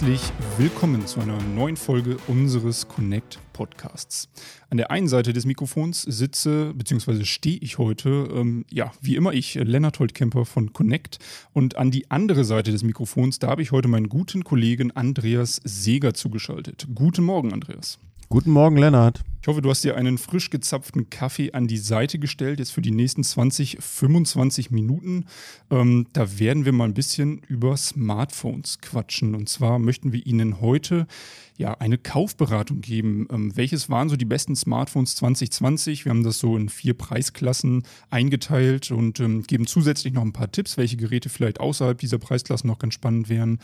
Herzlich 0.00 0.32
willkommen 0.56 1.06
zu 1.06 1.20
einer 1.20 1.38
neuen 1.42 1.76
Folge 1.76 2.16
unseres 2.26 2.88
Connect 2.88 3.38
Podcasts. 3.52 4.30
An 4.70 4.78
der 4.78 4.90
einen 4.90 5.08
Seite 5.08 5.34
des 5.34 5.44
Mikrofons 5.44 6.00
sitze 6.00 6.72
bzw. 6.72 7.24
stehe 7.24 7.58
ich 7.58 7.76
heute, 7.76 8.08
ähm, 8.34 8.64
ja, 8.70 8.92
wie 9.02 9.16
immer 9.16 9.34
ich, 9.34 9.56
Lennart 9.56 9.98
Holtkemper 9.98 10.46
von 10.46 10.72
Connect. 10.72 11.18
Und 11.52 11.76
an 11.76 11.90
die 11.90 12.10
andere 12.10 12.46
Seite 12.46 12.72
des 12.72 12.82
Mikrofons, 12.82 13.40
da 13.40 13.48
habe 13.48 13.60
ich 13.60 13.72
heute 13.72 13.88
meinen 13.88 14.08
guten 14.08 14.42
Kollegen 14.42 14.90
Andreas 14.90 15.60
Seeger 15.64 16.14
zugeschaltet. 16.14 16.86
Guten 16.94 17.22
Morgen, 17.22 17.52
Andreas. 17.52 17.98
Guten 18.30 18.52
Morgen, 18.52 18.78
Lennart. 18.78 19.20
Ich 19.42 19.48
hoffe, 19.48 19.62
du 19.62 19.70
hast 19.70 19.82
dir 19.84 19.96
einen 19.96 20.18
frisch 20.18 20.50
gezapften 20.50 21.08
Kaffee 21.08 21.52
an 21.52 21.66
die 21.66 21.78
Seite 21.78 22.18
gestellt, 22.18 22.58
jetzt 22.58 22.72
für 22.72 22.82
die 22.82 22.90
nächsten 22.90 23.24
20, 23.24 23.78
25 23.80 24.70
Minuten. 24.70 25.24
Ähm, 25.70 26.06
da 26.12 26.38
werden 26.38 26.66
wir 26.66 26.72
mal 26.72 26.84
ein 26.84 26.92
bisschen 26.92 27.40
über 27.48 27.74
Smartphones 27.78 28.80
quatschen. 28.80 29.34
Und 29.34 29.48
zwar 29.48 29.78
möchten 29.78 30.12
wir 30.12 30.26
Ihnen 30.26 30.60
heute 30.60 31.06
ja 31.56 31.72
eine 31.72 31.96
Kaufberatung 31.96 32.82
geben. 32.82 33.28
Ähm, 33.32 33.56
welches 33.56 33.88
waren 33.88 34.10
so 34.10 34.16
die 34.16 34.26
besten 34.26 34.56
Smartphones 34.56 35.16
2020? 35.16 36.04
Wir 36.04 36.10
haben 36.10 36.22
das 36.22 36.38
so 36.38 36.54
in 36.54 36.68
vier 36.68 36.92
Preisklassen 36.92 37.84
eingeteilt 38.10 38.90
und 38.90 39.20
ähm, 39.20 39.44
geben 39.44 39.66
zusätzlich 39.66 40.12
noch 40.12 40.22
ein 40.22 40.34
paar 40.34 40.52
Tipps, 40.52 40.76
welche 40.76 40.98
Geräte 40.98 41.30
vielleicht 41.30 41.60
außerhalb 41.60 41.96
dieser 41.96 42.18
Preisklassen 42.18 42.68
noch 42.68 42.78
ganz 42.78 42.92
spannend 42.92 43.30
wären. 43.30 43.58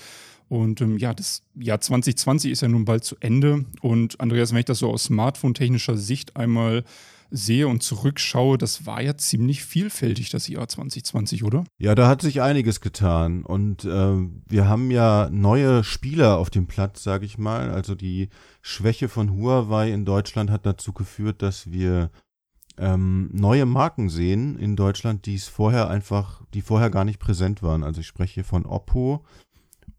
Und 0.48 0.81
ähm, 0.81 0.97
ja, 0.98 1.12
das 1.12 1.43
Jahr 1.56 1.81
2020 1.81 2.53
ist 2.53 2.62
ja 2.62 2.69
nun 2.69 2.84
bald 2.84 3.03
zu 3.03 3.17
Ende. 3.19 3.65
Und 3.81 4.20
Andreas, 4.20 4.53
wenn 4.53 4.61
ich 4.61 4.65
das 4.65 4.78
so 4.78 4.91
aus 4.91 5.11
smartphone-technischer 5.67 5.97
Sicht 5.97 6.36
einmal 6.36 6.84
sehe 7.31 7.67
und 7.67 7.83
zurückschaue, 7.83 8.56
das 8.56 8.86
war 8.86 9.03
ja 9.03 9.17
ziemlich 9.17 9.64
vielfältig, 9.64 10.31
das 10.31 10.47
Jahr 10.47 10.69
2020, 10.69 11.42
oder? 11.42 11.64
Ja, 11.78 11.97
da 11.97 12.06
hat 12.06 12.22
sich 12.22 12.41
einiges 12.41 12.81
getan. 12.81 13.42
Und 13.42 13.84
äh, 13.84 14.14
wir 14.48 14.69
haben 14.69 14.92
ja 14.92 15.28
neue 15.33 15.83
Spieler 15.83 16.39
auf 16.39 16.50
dem 16.50 16.69
Platz, 16.69 17.03
sage 17.03 17.27
ich 17.27 17.37
mal. 17.37 17.70
Also 17.70 17.97
die 17.97 18.28
Schwäche 18.62 19.09
von 19.09 19.33
Huawei 19.33 19.91
in 19.91 20.05
Deutschland 20.05 20.50
hat 20.50 20.67
dazu 20.67 20.92
geführt, 20.92 21.42
dass 21.42 21.72
wir 21.72 22.11
ähm, 22.78 23.28
neue 23.33 23.67
Marken 23.67 24.09
sehen 24.09 24.56
in 24.56 24.77
Deutschland, 24.77 25.27
die 25.27 25.34
es 25.34 25.48
vorher 25.48 25.91
einfach, 25.91 26.42
die 26.55 26.62
vorher 26.62 26.91
gar 26.91 27.05
nicht 27.05 27.19
präsent 27.19 27.61
waren. 27.61 27.83
Also 27.83 28.03
ich 28.03 28.06
spreche 28.06 28.44
von 28.44 28.67
Oppo, 28.67 29.25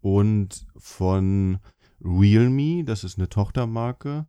und 0.00 0.66
von 0.76 1.58
Realme, 2.00 2.84
das 2.84 3.04
ist 3.04 3.18
eine 3.18 3.28
Tochtermarke, 3.28 4.26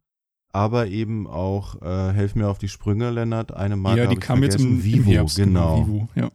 aber 0.52 0.88
eben 0.88 1.28
auch, 1.28 1.82
äh, 1.82 2.12
helf 2.12 2.36
mir 2.36 2.50
auf 2.50 2.58
die 2.58 2.70
Sprünge, 2.70 3.12
Lennart, 3.12 3.54
eine 3.54 3.76
Marke. 3.76 4.02
Ja, 4.02 4.08
die 4.08 4.16
kam 4.16 4.44
jetzt 4.44 4.60
im 4.60 4.84
Vivo, 4.84 5.10
im 5.10 5.16
Herbst, 5.16 5.38
genau. 5.38 5.86
Vivo, 5.86 6.10
ja. 6.16 6.30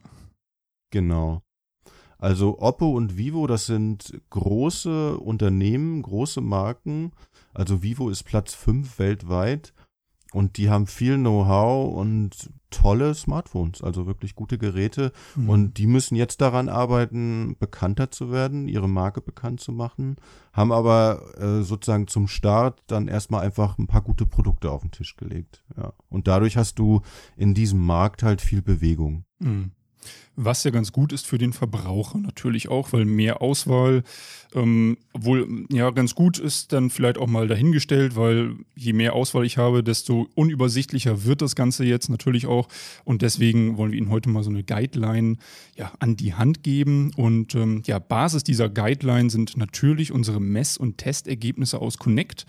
Genau. 0.91 1.43
Also 2.19 2.59
Oppo 2.61 2.91
und 2.91 3.19
Vivo, 3.19 3.47
das 3.47 3.67
sind 3.67 4.19
große 4.31 5.19
Unternehmen, 5.19 6.01
große 6.03 6.41
Marken. 6.41 7.13
Also 7.53 7.83
Vivo 7.83 8.09
ist 8.09 8.23
Platz 8.23 8.55
5 8.55 8.99
weltweit 8.99 9.75
und 10.35 10.57
die 10.57 10.69
haben 10.69 10.89
viel 10.89 11.17
Know-how 11.17 11.95
und 11.95 12.51
tolle 12.71 13.15
Smartphones, 13.15 13.85
also 13.85 14.07
wirklich 14.07 14.35
gute 14.35 14.59
Geräte. 14.59 15.13
Mhm. 15.37 15.49
Und 15.49 15.79
die 15.79 15.87
müssen 15.87 16.17
jetzt 16.17 16.41
daran 16.41 16.69
arbeiten, 16.69 17.55
bekannter 17.61 18.11
zu 18.11 18.33
werden, 18.33 18.67
ihre 18.67 18.89
Marke 18.89 19.21
bekannt 19.21 19.61
zu 19.61 19.71
machen, 19.71 20.17
haben 20.53 20.73
aber 20.73 21.23
äh, 21.39 21.63
sozusagen 21.63 22.09
zum 22.09 22.27
Start 22.27 22.83
dann 22.89 23.07
erstmal 23.07 23.43
einfach 23.43 23.79
ein 23.79 23.87
paar 23.87 24.03
gute 24.03 24.27
Produkte 24.27 24.73
auf 24.73 24.81
den 24.81 24.91
Tisch 24.91 25.15
gelegt. 25.15 25.65
Ja. 25.77 25.93
Und 26.09 26.27
dadurch 26.27 26.57
hast 26.57 26.81
du 26.81 27.03
in 27.37 27.55
diesem 27.55 27.87
Markt 27.87 28.25
halt 28.25 28.41
viel 28.41 28.61
Bewegung. 28.61 29.25
Mhm. 29.39 29.71
Was 30.37 30.65
ja 30.65 30.71
ganz 30.71 30.91
gut 30.91 31.13
ist 31.13 31.27
für 31.27 31.39
den 31.39 31.53
Verbraucher 31.53 32.19
natürlich 32.19 32.69
auch, 32.69 32.93
weil 32.93 33.05
mehr 33.05 33.41
Auswahl 33.41 34.03
ähm, 34.55 34.97
wohl 35.13 35.67
ja 35.71 35.91
ganz 35.91 36.15
gut 36.15 36.39
ist, 36.39 36.73
dann 36.73 36.91
vielleicht 36.91 37.19
auch 37.19 37.27
mal 37.27 37.47
dahingestellt, 37.47 38.17
weil 38.17 38.57
je 38.75 38.93
mehr 38.93 39.15
Auswahl 39.15 39.45
ich 39.45 39.59
habe, 39.59 39.85
desto 39.85 40.29
unübersichtlicher 40.35 41.25
wird 41.25 41.43
das 41.43 41.55
Ganze 41.55 41.85
jetzt 41.85 42.09
natürlich 42.09 42.47
auch. 42.47 42.69
Und 43.05 43.23
deswegen 43.23 43.77
wollen 43.77 43.93
wir 43.93 43.99
Ihnen 43.99 44.11
heute 44.11 44.29
mal 44.29 44.43
so 44.43 44.51
eine 44.51 44.65
Guideline 44.65 45.37
ja, 45.77 45.93
an 46.01 46.17
die 46.17 46.35
Hand 46.35 46.63
geben. 46.63 47.13
Und 47.17 47.55
ähm, 47.55 47.83
ja, 47.87 47.99
Basis 47.99 48.43
dieser 48.43 48.69
Guideline 48.69 49.31
sind 49.31 49.57
natürlich 49.57 50.13
unsere 50.13 50.41
Mess- 50.41 50.77
und 50.77 50.99
Testergebnisse 50.99 51.81
aus 51.81 51.99
Connect. 51.99 52.47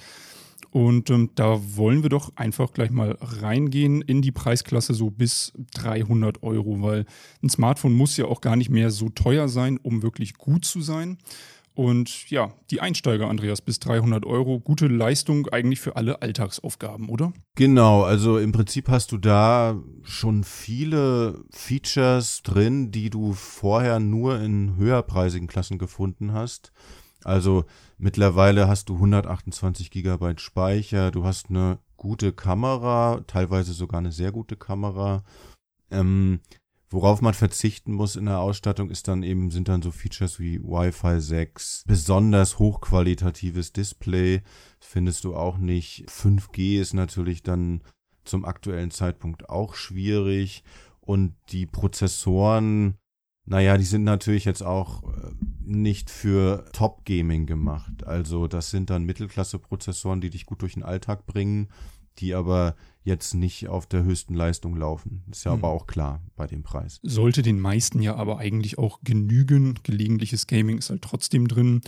Und 0.72 1.10
ähm, 1.10 1.32
da 1.36 1.60
wollen 1.76 2.04
wir 2.04 2.10
doch 2.10 2.36
einfach 2.36 2.74
gleich 2.74 2.92
mal 2.92 3.18
reingehen 3.20 4.02
in 4.02 4.22
die 4.22 4.32
Preisklasse 4.32 4.94
so 4.94 5.10
bis 5.10 5.54
300 5.76 6.44
Euro, 6.44 6.82
weil 6.82 7.06
ein 7.42 7.50
Smartphone 7.50 7.94
muss 7.94 8.18
ja 8.18 8.26
auch 8.26 8.42
gar 8.42 8.56
nicht 8.56 8.70
mehr 8.70 8.92
so 8.92 9.10
teuer 9.10 9.48
sein, 9.48 9.78
um 9.82 10.04
wirklich 10.04 10.36
gut 10.36 10.66
zu 10.66 10.82
sein. 10.82 11.18
Und 11.76 12.30
ja, 12.30 12.54
die 12.72 12.80
Einsteiger, 12.80 13.28
Andreas, 13.28 13.62
bis 13.62 13.80
300 13.80 14.26
Euro, 14.26 14.62
gute 14.62 14.88
Leistung 14.88 15.48
eigentlich 15.48 15.82
für 15.82 15.98
alle 15.98 16.22
Alltagsaufgaben, 16.22 17.10
oder? 17.10 17.34
Genau, 17.56 18.04
also 18.04 18.38
im 18.38 18.54
Prinzip 18.54 18.88
hast 18.88 19.12
du 19.12 19.18
da 19.18 19.78
schon 20.04 20.46
viele 20.46 21.44
Features 21.52 22.44
drin, 22.44 22.92
die 22.92 23.10
du 23.10 23.34
vorher 23.34 24.00
nur 24.00 24.40
in 24.40 24.78
höherpreisigen 24.78 25.50
Klassen 25.50 25.78
gefunden 25.78 26.32
hast. 26.32 26.72
Also 27.26 27.66
mittlerweile 27.98 28.68
hast 28.68 28.90
du 28.90 28.96
128 28.96 29.90
Gigabyte 29.90 30.40
Speicher, 30.40 31.10
du 31.10 31.26
hast 31.26 31.50
eine 31.50 31.80
gute 31.98 32.32
Kamera, 32.32 33.22
teilweise 33.26 33.74
sogar 33.74 33.98
eine 33.98 34.12
sehr 34.12 34.32
gute 34.32 34.56
Kamera. 34.56 35.24
Ähm, 35.90 36.40
worauf 36.92 37.22
man 37.22 37.34
verzichten 37.34 37.94
muss 37.94 38.16
in 38.16 38.26
der 38.26 38.40
Ausstattung 38.40 38.92
ist 38.92 39.08
dann 39.08 39.24
eben, 39.24 39.50
sind 39.50 39.70
dann 39.70 39.82
so 39.82 39.90
Features 39.90 40.40
wie 40.40 40.62
Wi-Fi 40.62 41.20
6, 41.20 41.86
besonders 41.88 42.60
hochqualitatives 42.60 43.74
Display, 43.74 44.44
findest 44.80 45.24
du 45.24 45.36
auch 45.36 45.58
nicht. 45.58 46.06
5G 46.08 46.80
ist 46.80 46.94
natürlich 46.94 47.42
dann 47.42 47.82
zum 48.24 48.46
aktuellen 48.46 48.92
Zeitpunkt 48.92 49.50
auch 49.50 49.74
schwierig 49.74 50.64
und 51.02 51.36
die 51.50 51.66
Prozessoren 51.66 53.00
naja, 53.46 53.78
die 53.78 53.84
sind 53.84 54.04
natürlich 54.04 54.46
jetzt 54.46 54.64
auch 54.64 55.04
äh, 55.04 55.32
nicht 55.64 56.10
für 56.10 56.66
Top-Gaming 56.74 57.46
gemacht. 57.46 58.04
Also 58.06 58.48
das 58.48 58.72
sind 58.72 58.90
dann 58.90 59.04
Mittelklasse-Prozessoren, 59.04 60.22
die 60.22 60.30
dich 60.30 60.46
gut 60.46 60.62
durch 60.62 60.74
den 60.74 60.84
Alltag 60.84 61.26
bringen, 61.26 61.70
die 62.18 62.34
aber 62.34 62.76
jetzt 63.04 63.36
nicht 63.36 63.68
auf 63.68 63.86
der 63.86 64.04
höchsten 64.04 64.34
Leistung 64.34 64.76
laufen. 64.76 65.24
Ist 65.30 65.46
ja 65.46 65.52
hm. 65.52 65.60
aber 65.60 65.74
auch 65.74 65.86
klar 65.86 66.22
bei 66.36 66.48
dem 66.48 66.64
Preis. 66.64 67.00
Sollte 67.04 67.44
den 67.44 67.60
meisten 67.60 68.02
ja 68.02 68.16
aber 68.16 68.40
eigentlich 68.40 68.80
auch 68.80 69.00
genügen. 69.04 69.80
Gelegentliches 69.84 70.48
Gaming 70.48 70.80
ist 70.80 70.90
halt 70.90 71.04
trotzdem 71.04 71.48
drin. 71.48 71.82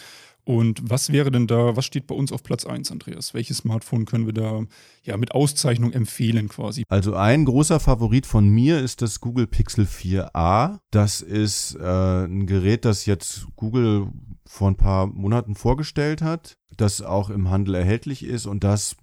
Und 0.47 0.89
was 0.89 1.11
wäre 1.11 1.29
denn 1.29 1.45
da, 1.45 1.75
was 1.75 1.83
steht 1.83 2.07
bei 2.07 2.15
uns 2.15 2.31
auf 2.31 2.41
Platz 2.41 2.65
1, 2.65 2.89
Andreas? 2.89 3.33
Welches 3.33 3.57
Smartphone 3.57 4.05
können 4.05 4.27
wir 4.27 4.33
da 4.33 4.61
ja 5.03 5.17
mit 5.17 5.33
Auszeichnung 5.33 5.91
empfehlen 5.91 6.47
quasi? 6.47 6.85
Also 6.87 7.15
ein 7.15 7.43
großer 7.43 7.81
Favorit 7.81 8.25
von 8.25 8.47
mir 8.47 8.79
ist 8.79 9.01
das 9.01 9.19
Google 9.19 9.45
Pixel 9.45 9.83
4a. 9.83 10.79
Das 10.89 11.19
ist 11.19 11.75
äh, 11.75 12.23
ein 12.23 12.47
Gerät, 12.47 12.85
das 12.85 13.05
jetzt 13.05 13.45
Google 13.57 14.07
vor 14.45 14.69
ein 14.69 14.77
paar 14.77 15.07
Monaten 15.07 15.53
vorgestellt 15.53 16.21
hat, 16.21 16.55
das 16.77 17.01
auch 17.01 17.29
im 17.29 17.49
Handel 17.49 17.75
erhältlich 17.75 18.23
ist 18.23 18.45
und 18.45 18.63
das 18.63 18.95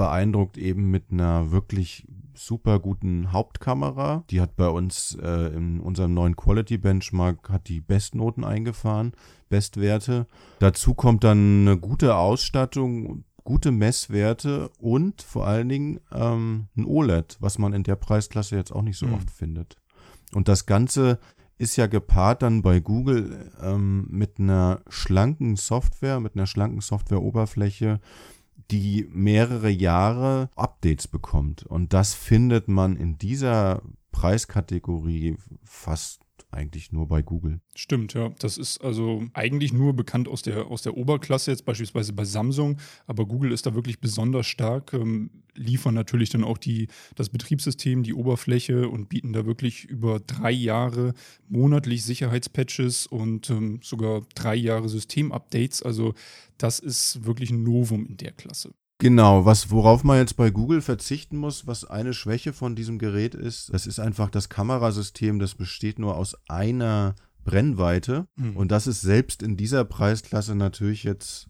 beeindruckt 0.00 0.56
eben 0.56 0.90
mit 0.90 1.12
einer 1.12 1.50
wirklich 1.50 2.06
super 2.32 2.78
guten 2.78 3.32
Hauptkamera. 3.32 4.24
Die 4.30 4.40
hat 4.40 4.56
bei 4.56 4.68
uns 4.70 5.14
äh, 5.22 5.54
in 5.54 5.78
unserem 5.78 6.14
neuen 6.14 6.36
Quality 6.36 6.78
Benchmark 6.78 7.50
hat 7.50 7.68
die 7.68 7.82
Bestnoten 7.82 8.42
eingefahren, 8.42 9.12
Bestwerte. 9.50 10.26
Dazu 10.58 10.94
kommt 10.94 11.22
dann 11.22 11.68
eine 11.68 11.76
gute 11.78 12.16
Ausstattung, 12.16 13.24
gute 13.44 13.72
Messwerte 13.72 14.70
und 14.78 15.20
vor 15.20 15.46
allen 15.46 15.68
Dingen 15.68 16.00
ähm, 16.12 16.68
ein 16.78 16.86
OLED, 16.86 17.36
was 17.40 17.58
man 17.58 17.74
in 17.74 17.82
der 17.82 17.96
Preisklasse 17.96 18.56
jetzt 18.56 18.72
auch 18.72 18.80
nicht 18.80 18.96
so 18.96 19.06
mhm. 19.06 19.14
oft 19.16 19.30
findet. 19.30 19.76
Und 20.32 20.48
das 20.48 20.64
Ganze 20.64 21.18
ist 21.58 21.76
ja 21.76 21.88
gepaart 21.88 22.40
dann 22.40 22.62
bei 22.62 22.80
Google 22.80 23.50
ähm, 23.60 24.06
mit 24.08 24.40
einer 24.40 24.80
schlanken 24.88 25.56
Software, 25.56 26.20
mit 26.20 26.36
einer 26.36 26.46
schlanken 26.46 26.80
Softwareoberfläche, 26.80 28.00
die 28.70 29.08
mehrere 29.12 29.68
Jahre 29.68 30.50
Updates 30.56 31.08
bekommt. 31.08 31.64
Und 31.64 31.92
das 31.92 32.14
findet 32.14 32.68
man 32.68 32.96
in 32.96 33.18
dieser 33.18 33.82
Preiskategorie 34.12 35.36
fast 35.64 36.20
eigentlich 36.50 36.92
nur 36.92 37.06
bei 37.06 37.22
Google. 37.22 37.60
Stimmt, 37.74 38.14
ja. 38.14 38.30
Das 38.38 38.58
ist 38.58 38.78
also 38.82 39.24
eigentlich 39.34 39.72
nur 39.72 39.94
bekannt 39.94 40.28
aus 40.28 40.42
der, 40.42 40.66
aus 40.66 40.82
der 40.82 40.96
Oberklasse, 40.96 41.50
jetzt 41.50 41.64
beispielsweise 41.64 42.12
bei 42.12 42.24
Samsung, 42.24 42.78
aber 43.06 43.26
Google 43.26 43.52
ist 43.52 43.66
da 43.66 43.74
wirklich 43.74 44.00
besonders 44.00 44.46
stark, 44.46 44.92
ähm, 44.92 45.30
liefern 45.54 45.94
natürlich 45.94 46.30
dann 46.30 46.44
auch 46.44 46.58
die, 46.58 46.88
das 47.14 47.28
Betriebssystem, 47.28 48.02
die 48.02 48.14
Oberfläche 48.14 48.88
und 48.88 49.08
bieten 49.08 49.32
da 49.32 49.46
wirklich 49.46 49.84
über 49.84 50.20
drei 50.20 50.50
Jahre 50.50 51.14
monatlich 51.48 52.04
Sicherheitspatches 52.04 53.06
und 53.06 53.50
ähm, 53.50 53.80
sogar 53.82 54.22
drei 54.34 54.54
Jahre 54.54 54.88
Systemupdates. 54.88 55.82
Also 55.82 56.14
das 56.58 56.78
ist 56.78 57.24
wirklich 57.24 57.50
ein 57.50 57.62
Novum 57.62 58.06
in 58.06 58.16
der 58.16 58.32
Klasse. 58.32 58.72
Genau, 59.00 59.46
was, 59.46 59.70
worauf 59.70 60.04
man 60.04 60.18
jetzt 60.18 60.36
bei 60.36 60.50
Google 60.50 60.82
verzichten 60.82 61.38
muss, 61.38 61.66
was 61.66 61.86
eine 61.86 62.12
Schwäche 62.12 62.52
von 62.52 62.76
diesem 62.76 62.98
Gerät 62.98 63.34
ist, 63.34 63.72
das 63.72 63.86
ist 63.86 63.98
einfach 63.98 64.28
das 64.28 64.50
Kamerasystem, 64.50 65.38
das 65.38 65.54
besteht 65.54 65.98
nur 65.98 66.16
aus 66.16 66.36
einer 66.48 67.14
Brennweite. 67.42 68.26
Mhm. 68.36 68.56
Und 68.56 68.70
das 68.70 68.86
ist 68.86 69.00
selbst 69.00 69.42
in 69.42 69.56
dieser 69.56 69.84
Preisklasse 69.84 70.54
natürlich 70.54 71.04
jetzt 71.04 71.48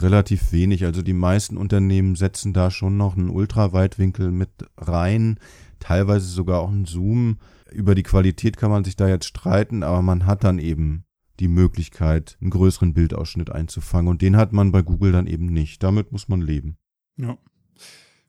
relativ 0.00 0.50
wenig. 0.50 0.84
Also 0.84 1.02
die 1.02 1.12
meisten 1.12 1.56
Unternehmen 1.56 2.16
setzen 2.16 2.52
da 2.52 2.72
schon 2.72 2.96
noch 2.96 3.16
einen 3.16 3.30
Ultraweitwinkel 3.30 4.32
mit 4.32 4.50
rein, 4.76 5.38
teilweise 5.78 6.26
sogar 6.26 6.60
auch 6.60 6.68
einen 6.68 6.84
Zoom. 6.84 7.38
Über 7.70 7.94
die 7.94 8.02
Qualität 8.02 8.56
kann 8.56 8.70
man 8.70 8.82
sich 8.82 8.96
da 8.96 9.08
jetzt 9.08 9.26
streiten, 9.26 9.84
aber 9.84 10.02
man 10.02 10.26
hat 10.26 10.42
dann 10.42 10.58
eben 10.58 11.05
die 11.40 11.48
Möglichkeit, 11.48 12.36
einen 12.40 12.50
größeren 12.50 12.94
Bildausschnitt 12.94 13.50
einzufangen. 13.50 14.08
Und 14.08 14.22
den 14.22 14.36
hat 14.36 14.52
man 14.52 14.72
bei 14.72 14.82
Google 14.82 15.12
dann 15.12 15.26
eben 15.26 15.46
nicht. 15.46 15.82
Damit 15.82 16.12
muss 16.12 16.28
man 16.28 16.40
leben. 16.40 16.76
Ja. 17.16 17.38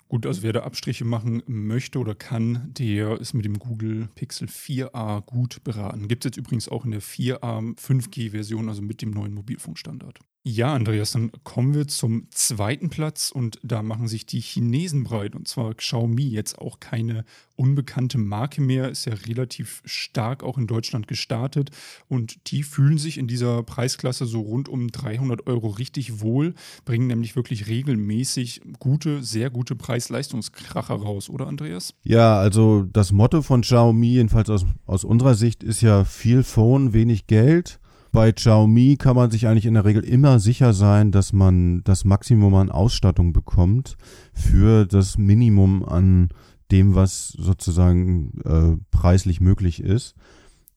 Gut, 0.09 0.25
also 0.25 0.41
wer 0.41 0.53
da 0.53 0.61
Abstriche 0.61 1.03
machen 1.03 1.43
möchte 1.47 1.99
oder 1.99 2.15
kann, 2.15 2.73
der 2.77 3.19
ist 3.19 3.33
mit 3.33 3.43
dem 3.43 3.59
Google 3.59 4.07
Pixel 4.15 4.47
4a 4.47 5.21
gut 5.25 5.61
beraten. 5.65 6.07
Gibt 6.07 6.23
es 6.23 6.29
jetzt 6.29 6.37
übrigens 6.37 6.69
auch 6.69 6.85
in 6.85 6.91
der 6.91 7.01
4a 7.01 7.77
5G-Version, 7.77 8.69
also 8.69 8.81
mit 8.81 9.01
dem 9.01 9.11
neuen 9.11 9.33
Mobilfunkstandard. 9.33 10.19
Ja, 10.49 10.73
Andreas, 10.73 11.11
dann 11.11 11.29
kommen 11.43 11.73
wir 11.73 11.89
zum 11.89 12.27
zweiten 12.31 12.89
Platz 12.89 13.31
und 13.31 13.59
da 13.63 13.83
machen 13.83 14.07
sich 14.07 14.25
die 14.25 14.39
Chinesen 14.39 15.03
breit. 15.03 15.35
Und 15.35 15.45
zwar 15.45 15.73
Xiaomi, 15.73 16.23
jetzt 16.23 16.57
auch 16.57 16.79
keine 16.79 17.25
unbekannte 17.57 18.17
Marke 18.17 18.61
mehr, 18.61 18.87
ist 18.87 19.03
ja 19.03 19.13
relativ 19.13 19.81
stark 19.83 20.43
auch 20.43 20.57
in 20.57 20.65
Deutschland 20.65 21.09
gestartet. 21.09 21.71
Und 22.07 22.49
die 22.49 22.63
fühlen 22.63 22.97
sich 22.97 23.17
in 23.17 23.27
dieser 23.27 23.61
Preisklasse 23.63 24.25
so 24.25 24.39
rund 24.39 24.69
um 24.69 24.87
300 24.87 25.47
Euro 25.47 25.67
richtig 25.67 26.21
wohl, 26.21 26.53
bringen 26.85 27.07
nämlich 27.07 27.35
wirklich 27.35 27.67
regelmäßig 27.67 28.61
gute, 28.79 29.23
sehr 29.23 29.49
gute 29.49 29.75
Preis-Leistungskracher 29.75 30.95
raus, 30.95 31.29
oder 31.29 31.47
Andreas? 31.47 31.93
Ja, 32.03 32.39
also 32.39 32.83
das 32.83 33.11
Motto 33.11 33.41
von 33.41 33.63
Xiaomi, 33.63 34.11
jedenfalls 34.11 34.49
aus, 34.49 34.65
aus 34.85 35.03
unserer 35.03 35.35
Sicht, 35.35 35.61
ist 35.61 35.81
ja 35.81 36.05
viel 36.05 36.43
Phone, 36.43 36.93
wenig 36.93 37.27
Geld 37.27 37.81
bei 38.17 38.31
Xiaomi 38.31 38.97
kann 38.97 39.15
man 39.15 39.29
sich 39.29 39.45
eigentlich 39.45 39.67
in 39.67 39.75
der 39.75 39.85
Regel 39.85 40.03
immer 40.03 40.39
sicher 40.39 40.73
sein, 40.73 41.11
dass 41.11 41.33
man 41.33 41.83
das 41.83 42.03
Maximum 42.03 42.55
an 42.55 42.71
Ausstattung 42.71 43.31
bekommt 43.31 43.95
für 44.33 44.87
das 44.87 45.19
Minimum 45.19 45.85
an 45.85 46.29
dem, 46.71 46.95
was 46.95 47.27
sozusagen 47.27 48.41
äh, 48.43 48.83
preislich 48.89 49.39
möglich 49.39 49.83
ist. 49.83 50.15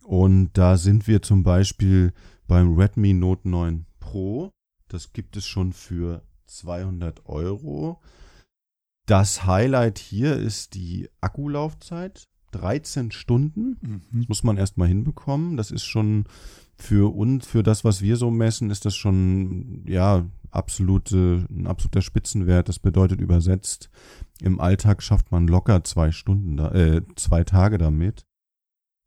Und 0.05 0.51
da 0.53 0.77
sind 0.77 1.09
wir 1.09 1.23
zum 1.23 1.43
Beispiel 1.43 2.13
beim 2.47 2.75
Redmi 2.75 3.15
Note 3.15 3.49
9 3.49 3.87
Pro. 4.01 4.51
Das 4.89 5.15
gibt 5.15 5.35
es 5.39 5.47
schon 5.47 5.73
für 5.73 6.23
200 6.45 7.25
Euro. 7.25 8.03
Das 9.07 9.47
Highlight 9.47 9.99
hier 9.99 10.37
ist 10.37 10.75
die 10.75 11.09
Akkulaufzeit. 11.23 12.29
13 12.51 13.13
Stunden. 13.13 13.79
Mhm. 13.81 14.03
Das 14.13 14.29
muss 14.29 14.43
man 14.43 14.57
erstmal 14.59 14.89
hinbekommen. 14.89 15.57
Das 15.57 15.71
ist 15.71 15.85
schon 15.85 16.25
für 16.83 17.15
uns, 17.15 17.47
für 17.47 17.63
das, 17.63 17.85
was 17.85 18.03
wir 18.03 18.17
so 18.17 18.31
messen, 18.31 18.71
ist 18.71 18.85
das 18.85 18.97
schon, 18.97 19.85
ja, 19.87 20.27
absolute, 20.51 21.47
ein 21.51 21.67
absoluter 21.67 22.03
Spitzenwert. 22.03 22.69
Das 22.69 22.79
bedeutet 22.79 23.21
übersetzt, 23.21 23.91
im 24.41 24.61
Alltag 24.61 25.03
schafft 25.03 25.31
man 25.31 25.47
locker 25.47 25.85
zwei 25.85 26.11
Stunden, 26.13 26.59
äh, 26.59 27.03
zwei 27.17 27.45
Tage 27.45 27.79
damit. 27.79 28.27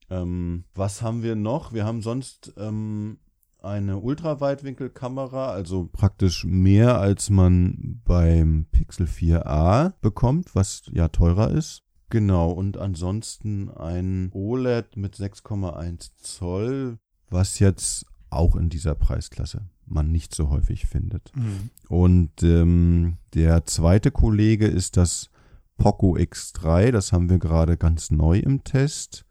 Ähm, 0.10 0.66
was 0.76 1.02
haben 1.02 1.24
wir 1.24 1.36
noch? 1.36 1.74
Wir 1.74 1.86
haben 1.86 2.02
sonst 2.02 2.54
ähm, 2.58 3.18
eine 3.62 3.98
Ultraweitwinkelkamera, 3.98 5.50
also 5.52 5.90
praktisch 5.92 6.46
mehr 6.46 7.00
als 7.00 7.30
man 7.30 8.02
beim 8.06 8.68
Pixel 8.72 9.08
4a 9.08 9.94
bekommt, 10.02 10.54
was 10.56 10.84
ja 10.92 11.08
teurer 11.08 11.50
ist. 11.50 11.84
Genau, 12.10 12.52
und 12.52 12.78
ansonsten 12.78 13.72
ein 13.72 14.30
OLED 14.34 14.98
mit 14.98 15.16
6,1 15.16 16.12
Zoll, 16.18 17.00
was 17.30 17.60
jetzt 17.60 18.06
auch 18.30 18.56
in 18.56 18.70
dieser 18.70 18.96
Preisklasse 18.96 19.62
man 19.86 20.12
nicht 20.12 20.34
so 20.34 20.50
häufig 20.50 20.86
findet. 20.86 21.32
Mhm. 21.36 21.70
Und 21.88 22.44
ähm, 22.44 23.18
der 23.34 23.66
zweite 23.66 24.12
Kollege 24.12 24.68
ist 24.68 24.98
das 24.98 25.30
Poco 25.78 26.16
X3, 26.16 26.92
das 26.92 27.12
haben 27.12 27.30
wir 27.30 27.40
gerade 27.40 27.78
ganz 27.78 28.12
neu 28.12 28.40
im 28.40 28.64
Test. 28.64 29.26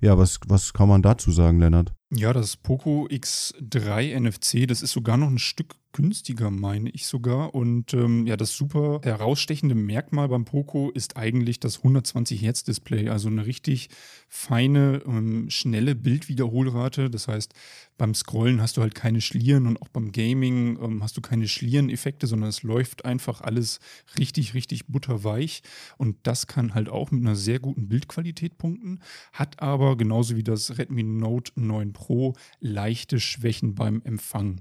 Ja, 0.00 0.16
was, 0.16 0.38
was 0.46 0.72
kann 0.72 0.88
man 0.88 1.02
dazu 1.02 1.32
sagen, 1.32 1.58
Lennart? 1.58 1.92
Ja, 2.10 2.32
das 2.32 2.56
Poco 2.56 3.06
X3 3.08 4.18
NFC, 4.18 4.66
das 4.68 4.80
ist 4.80 4.92
sogar 4.92 5.16
noch 5.16 5.28
ein 5.28 5.38
Stück 5.38 5.74
günstiger, 5.92 6.50
meine 6.50 6.90
ich 6.90 7.06
sogar. 7.06 7.54
Und 7.54 7.94
ähm, 7.94 8.26
ja, 8.26 8.36
das 8.36 8.56
super 8.56 9.00
herausstechende 9.02 9.74
Merkmal 9.74 10.28
beim 10.28 10.44
Poco 10.44 10.90
ist 10.90 11.16
eigentlich 11.16 11.60
das 11.60 11.78
120 11.78 12.42
Hertz 12.42 12.64
Display, 12.64 13.08
also 13.08 13.28
eine 13.28 13.46
richtig 13.46 13.88
feine, 14.28 15.02
ähm, 15.06 15.50
schnelle 15.50 15.94
Bildwiederholrate. 15.94 17.10
Das 17.10 17.28
heißt, 17.28 17.54
beim 17.96 18.14
Scrollen 18.14 18.60
hast 18.60 18.76
du 18.76 18.82
halt 18.82 18.94
keine 18.94 19.20
Schlieren 19.20 19.66
und 19.66 19.82
auch 19.82 19.88
beim 19.88 20.12
Gaming 20.12 20.78
ähm, 20.80 21.02
hast 21.02 21.16
du 21.16 21.20
keine 21.20 21.48
Schliereneffekte, 21.48 22.26
sondern 22.26 22.50
es 22.50 22.62
läuft 22.62 23.04
einfach 23.04 23.40
alles 23.40 23.80
richtig, 24.18 24.54
richtig 24.54 24.86
butterweich. 24.86 25.62
Und 25.96 26.16
das 26.22 26.46
kann 26.46 26.74
halt 26.74 26.88
auch 26.88 27.10
mit 27.10 27.22
einer 27.22 27.36
sehr 27.36 27.58
guten 27.58 27.88
Bildqualität 27.88 28.58
punkten, 28.58 29.00
hat 29.32 29.60
aber 29.60 29.96
genauso 29.96 30.36
wie 30.36 30.44
das 30.44 30.78
Redmi 30.78 31.02
Note 31.02 31.52
9 31.56 31.92
Pro 31.92 32.34
leichte 32.60 33.20
Schwächen 33.20 33.74
beim 33.74 34.02
Empfang. 34.04 34.60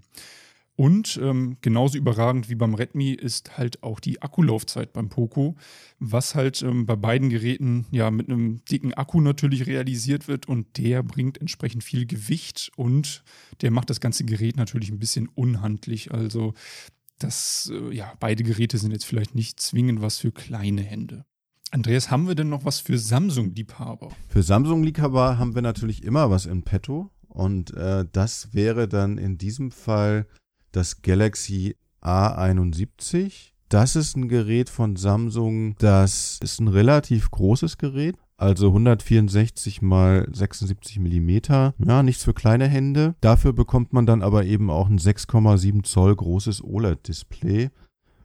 Und 0.77 1.19
ähm, 1.23 1.57
genauso 1.61 1.97
überragend 1.97 2.49
wie 2.49 2.55
beim 2.55 2.75
Redmi 2.75 3.11
ist 3.11 3.57
halt 3.57 3.81
auch 3.81 3.99
die 3.99 4.21
Akkulaufzeit 4.21 4.93
beim 4.93 5.09
Poco, 5.09 5.55
was 5.97 6.35
halt 6.35 6.61
ähm, 6.61 6.85
bei 6.85 6.95
beiden 6.95 7.29
Geräten 7.29 7.87
ja 7.89 8.11
mit 8.11 8.29
einem 8.29 8.63
dicken 8.65 8.93
Akku 8.93 9.19
natürlich 9.19 9.65
realisiert 9.65 10.27
wird 10.27 10.47
und 10.47 10.77
der 10.77 11.01
bringt 11.01 11.41
entsprechend 11.41 11.83
viel 11.83 12.05
Gewicht 12.05 12.69
und 12.75 13.23
der 13.61 13.71
macht 13.71 13.89
das 13.89 13.99
ganze 13.99 14.23
Gerät 14.23 14.55
natürlich 14.55 14.91
ein 14.91 14.99
bisschen 14.99 15.27
unhandlich. 15.33 16.13
Also 16.13 16.53
das, 17.17 17.71
äh, 17.73 17.95
ja, 17.95 18.13
beide 18.19 18.43
Geräte 18.43 18.77
sind 18.77 18.91
jetzt 18.91 19.05
vielleicht 19.05 19.33
nicht 19.33 19.59
zwingend 19.59 19.99
was 19.99 20.19
für 20.19 20.31
kleine 20.31 20.83
Hände. 20.83 21.25
Andreas, 21.71 22.11
haben 22.11 22.27
wir 22.27 22.35
denn 22.35 22.49
noch 22.49 22.65
was 22.65 22.79
für 22.81 22.99
Samsung-Liebhaber? 22.99 24.11
Für 24.29 24.43
Samsung-Liebhaber 24.43 25.39
haben 25.39 25.55
wir 25.55 25.63
natürlich 25.63 26.03
immer 26.03 26.29
was 26.29 26.45
in 26.45 26.61
petto. 26.61 27.09
Und 27.27 27.73
äh, 27.73 28.05
das 28.11 28.53
wäre 28.53 28.87
dann 28.87 29.17
in 29.17 29.39
diesem 29.39 29.71
Fall 29.71 30.27
das 30.71 31.01
Galaxy 31.01 31.75
A71. 32.01 33.51
Das 33.69 33.95
ist 33.95 34.15
ein 34.15 34.29
Gerät 34.29 34.69
von 34.69 34.95
Samsung, 34.95 35.75
das 35.77 36.39
ist 36.41 36.59
ein 36.61 36.69
relativ 36.69 37.29
großes 37.31 37.77
Gerät, 37.77 38.15
also 38.37 38.67
164 38.67 39.81
mal 39.81 40.27
76 40.31 40.99
Millimeter. 40.99 41.73
Ja, 41.85 42.01
nichts 42.01 42.23
für 42.23 42.33
kleine 42.33 42.67
Hände. 42.67 43.15
Dafür 43.19 43.51
bekommt 43.51 43.91
man 43.91 44.05
dann 44.05 44.21
aber 44.21 44.45
eben 44.45 44.69
auch 44.69 44.87
ein 44.87 44.99
6,7 44.99 45.83
Zoll 45.83 46.15
großes 46.15 46.63
OLED-Display, 46.63 47.69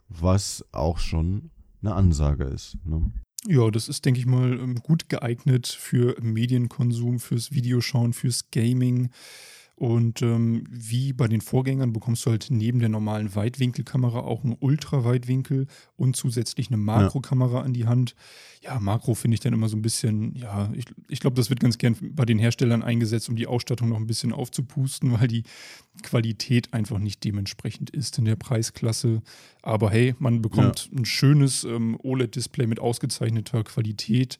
was 0.09 0.65
auch 0.71 0.99
schon 0.99 1.51
eine 1.83 1.95
Ansage 1.95 2.45
ist. 2.45 2.77
Ne? 2.85 3.11
Ja, 3.47 3.71
das 3.71 3.89
ist, 3.89 4.05
denke 4.05 4.21
ich 4.21 4.27
mal, 4.27 4.53
ähm, 4.61 4.77
gut 4.77 5.09
geeignet 5.09 5.67
für 5.67 6.17
Medienkonsum, 6.21 7.19
fürs 7.19 7.51
Videoschauen, 7.51 8.13
fürs 8.13 8.51
Gaming. 8.51 9.11
Und 9.83 10.23
ähm, 10.23 10.63
wie 10.71 11.13
bei 11.13 11.27
den 11.27 11.41
Vorgängern 11.41 11.93
bekommst 11.93 12.25
du 12.25 12.31
halt 12.31 12.47
neben 12.51 12.79
der 12.79 12.89
normalen 12.89 13.35
Weitwinkelkamera 13.35 14.21
auch 14.21 14.45
einen 14.45 14.57
Ultraweitwinkel 14.61 15.67
und 15.97 16.15
zusätzlich 16.15 16.69
eine 16.69 16.77
Makrokamera 16.77 17.57
ja. 17.57 17.63
an 17.63 17.73
die 17.73 17.87
Hand. 17.89 18.15
Ja, 18.61 18.79
Makro 18.79 19.15
finde 19.15 19.35
ich 19.35 19.41
dann 19.41 19.53
immer 19.53 19.69
so 19.69 19.77
ein 19.77 19.83
bisschen, 19.83 20.37
ja, 20.37 20.71
ich, 20.73 20.85
ich 21.09 21.19
glaube, 21.19 21.35
das 21.35 21.51
wird 21.51 21.59
ganz 21.59 21.79
gern 21.79 21.97
bei 22.01 22.25
den 22.25 22.39
Herstellern 22.39 22.85
eingesetzt, 22.85 23.29
um 23.29 23.35
die 23.35 23.49
Ausstattung 23.49 23.89
noch 23.89 23.97
ein 23.97 24.07
bisschen 24.07 24.33
aufzupusten, 24.33 25.11
weil 25.21 25.27
die 25.27 25.43
Qualität 26.05 26.73
einfach 26.73 27.01
nicht 27.01 27.25
dementsprechend 27.25 27.91
ist 27.91 28.19
in 28.19 28.25
der 28.25 28.37
Preisklasse. 28.37 29.21
Aber 29.63 29.91
hey, 29.91 30.15
man 30.21 30.43
bekommt 30.43 30.91
ja. 30.93 31.01
ein 31.01 31.05
schönes 31.05 31.65
ähm, 31.65 31.99
OLED-Display 32.01 32.69
mit 32.69 32.79
ausgezeichneter 32.79 33.65
Qualität 33.65 34.39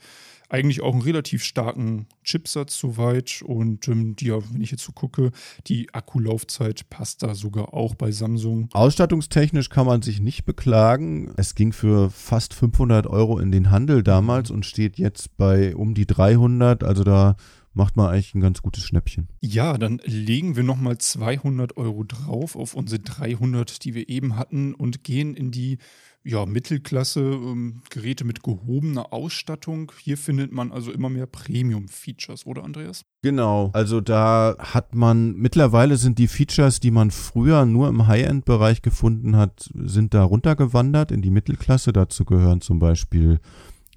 eigentlich 0.53 0.83
auch 0.83 0.93
einen 0.93 1.03
relativ 1.03 1.43
starken 1.43 2.07
Chipsatz 2.25 2.79
soweit. 2.79 3.43
Und 3.43 3.89
ähm, 3.89 4.15
die, 4.17 4.27
ja, 4.27 4.39
wenn 4.53 4.61
ich 4.61 4.71
jetzt 4.71 4.85
so 4.85 4.93
gucke, 4.93 5.33
die 5.67 5.93
Akkulaufzeit 5.95 6.89
passt 6.91 7.23
da 7.23 7.35
sogar 7.35 7.73
auch 7.75 7.95
bei 7.95 8.13
Samsung. 8.13 8.69
Ausstattungstechnisch 8.73 9.71
kann 9.71 9.87
man 9.87 10.03
sich 10.03 10.21
nicht 10.21 10.45
beklagen. 10.45 11.33
Es 11.37 11.55
ging 11.55 11.73
für 11.73 12.11
fast 12.11 12.55
500 12.55 13.07
Euro 13.07 13.39
in 13.39 13.51
den 13.51 13.71
Handel 13.71 14.03
damals 14.03 14.51
und 14.51 14.67
steht 14.67 14.99
jetzt 14.99 15.37
bei 15.37 15.75
um 15.75 15.95
die 15.95 16.07
300. 16.07 16.85
Also 16.85 17.03
da 17.03 17.37
macht 17.75 17.97
man 17.97 18.09
eigentlich 18.09 18.35
ein 18.35 18.41
ganz 18.41 18.61
gutes 18.61 18.85
Schnäppchen. 18.85 19.29
Ja, 19.41 19.79
dann 19.79 20.01
legen 20.05 20.57
wir 20.57 20.63
nochmal 20.63 20.99
200 20.99 21.77
Euro 21.77 22.05
drauf 22.05 22.57
auf 22.57 22.75
unsere 22.75 23.01
300, 23.01 23.85
die 23.85 23.95
wir 23.95 24.09
eben 24.09 24.37
hatten 24.37 24.75
und 24.75 25.05
gehen 25.05 25.35
in 25.35 25.51
die 25.51 25.79
ja, 26.25 26.47
Mittelklasse, 26.47 27.21
ähm, 27.21 27.83
Geräte 27.91 28.25
mit 28.25 28.43
gehobener 28.43 29.13
Ausstattung. 29.13 29.93
Hier 30.01 30.17
findet 30.17 30.53
man 30.53 30.71
also 30.71 30.93
immer 30.93 31.09
mehr 31.09 31.27
Premium-Features, 31.27 32.47
oder 32.47 32.65
Andreas? 32.65 33.05
Genau, 33.23 33.71
also 33.73 34.01
da 34.01 34.57
hat 34.59 34.95
man, 34.95 35.35
mittlerweile 35.35 35.97
sind 35.97 36.19
die 36.19 36.29
Features, 36.29 36.81
die 36.81 36.91
man 36.91 37.11
früher 37.11 37.65
nur 37.65 37.89
im 37.89 38.07
High-End-Bereich 38.07 38.83
gefunden 38.83 39.37
hat, 39.37 39.71
sind 39.75 40.15
da 40.15 40.23
runtergewandert 40.23 41.11
in 41.11 41.23
die 41.23 41.31
Mittelklasse. 41.31 41.93
Dazu 41.93 42.25
gehören 42.25 42.61
zum 42.61 42.79
Beispiel 42.79 43.41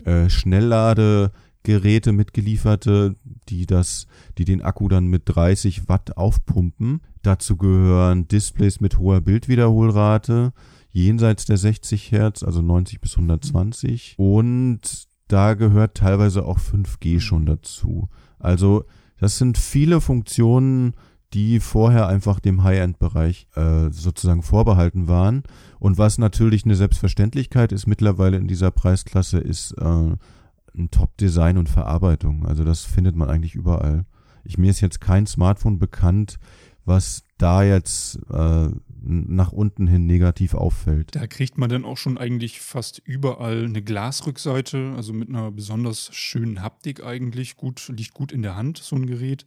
äh, 0.03 0.29
Schnellladegeräte 0.29 2.11
mitgelieferte, 2.11 3.15
die 3.49 3.67
das, 3.67 4.07
die 4.37 4.45
den 4.45 4.61
Akku 4.63 4.87
dann 4.87 5.07
mit 5.07 5.23
30 5.25 5.87
Watt 5.87 6.17
aufpumpen. 6.17 7.01
Dazu 7.21 7.55
gehören 7.57 8.27
Displays 8.27 8.81
mit 8.81 8.97
hoher 8.97 9.21
Bildwiederholrate 9.21 10.53
jenseits 10.95 11.45
der 11.45 11.57
60 11.57 12.11
Hertz, 12.11 12.41
also 12.41 12.61
90 12.61 13.01
bis 13.01 13.15
120. 13.15 14.15
Und 14.17 15.07
da 15.27 15.53
gehört 15.53 15.95
teilweise 15.95 16.45
auch 16.45 16.57
5G 16.57 17.19
schon 17.19 17.45
dazu. 17.45 18.07
Also 18.39 18.85
das 19.19 19.37
sind 19.37 19.57
viele 19.57 19.99
Funktionen, 19.99 20.93
die 21.33 21.59
vorher 21.59 22.07
einfach 22.07 22.39
dem 22.39 22.63
High-End-Bereich 22.63 23.49
äh, 23.55 23.89
sozusagen 23.91 24.41
vorbehalten 24.41 25.09
waren. 25.09 25.43
Und 25.79 25.97
was 25.97 26.17
natürlich 26.17 26.63
eine 26.63 26.75
Selbstverständlichkeit 26.75 27.73
ist 27.73 27.87
mittlerweile 27.87 28.37
in 28.37 28.47
dieser 28.47 28.71
Preisklasse, 28.71 29.39
ist 29.39 29.73
äh, 29.73 29.83
ein 29.83 30.91
Top-Design 30.91 31.57
und 31.57 31.67
Verarbeitung. 31.67 32.45
Also 32.45 32.63
das 32.63 32.83
findet 32.83 33.17
man 33.17 33.29
eigentlich 33.29 33.55
überall. 33.55 34.05
Ich, 34.45 34.57
mir 34.57 34.69
ist 34.69 34.79
jetzt 34.79 35.01
kein 35.01 35.27
Smartphone 35.27 35.77
bekannt, 35.77 36.39
was 36.85 37.23
da 37.37 37.63
jetzt 37.63 38.17
äh, 38.29 38.69
nach 39.05 39.51
unten 39.51 39.87
hin 39.87 40.05
negativ 40.05 40.53
auffällt. 40.53 41.15
Da 41.15 41.27
kriegt 41.27 41.57
man 41.57 41.69
dann 41.69 41.85
auch 41.85 41.97
schon 41.97 42.17
eigentlich 42.17 42.59
fast 42.59 43.01
überall 43.05 43.65
eine 43.65 43.81
Glasrückseite, 43.81 44.93
also 44.95 45.13
mit 45.13 45.29
einer 45.29 45.51
besonders 45.51 46.13
schönen 46.13 46.61
Haptik 46.61 47.03
eigentlich. 47.03 47.55
Gut, 47.55 47.87
liegt 47.95 48.13
gut 48.13 48.31
in 48.31 48.41
der 48.41 48.55
Hand, 48.55 48.77
so 48.77 48.95
ein 48.95 49.05
Gerät. 49.05 49.45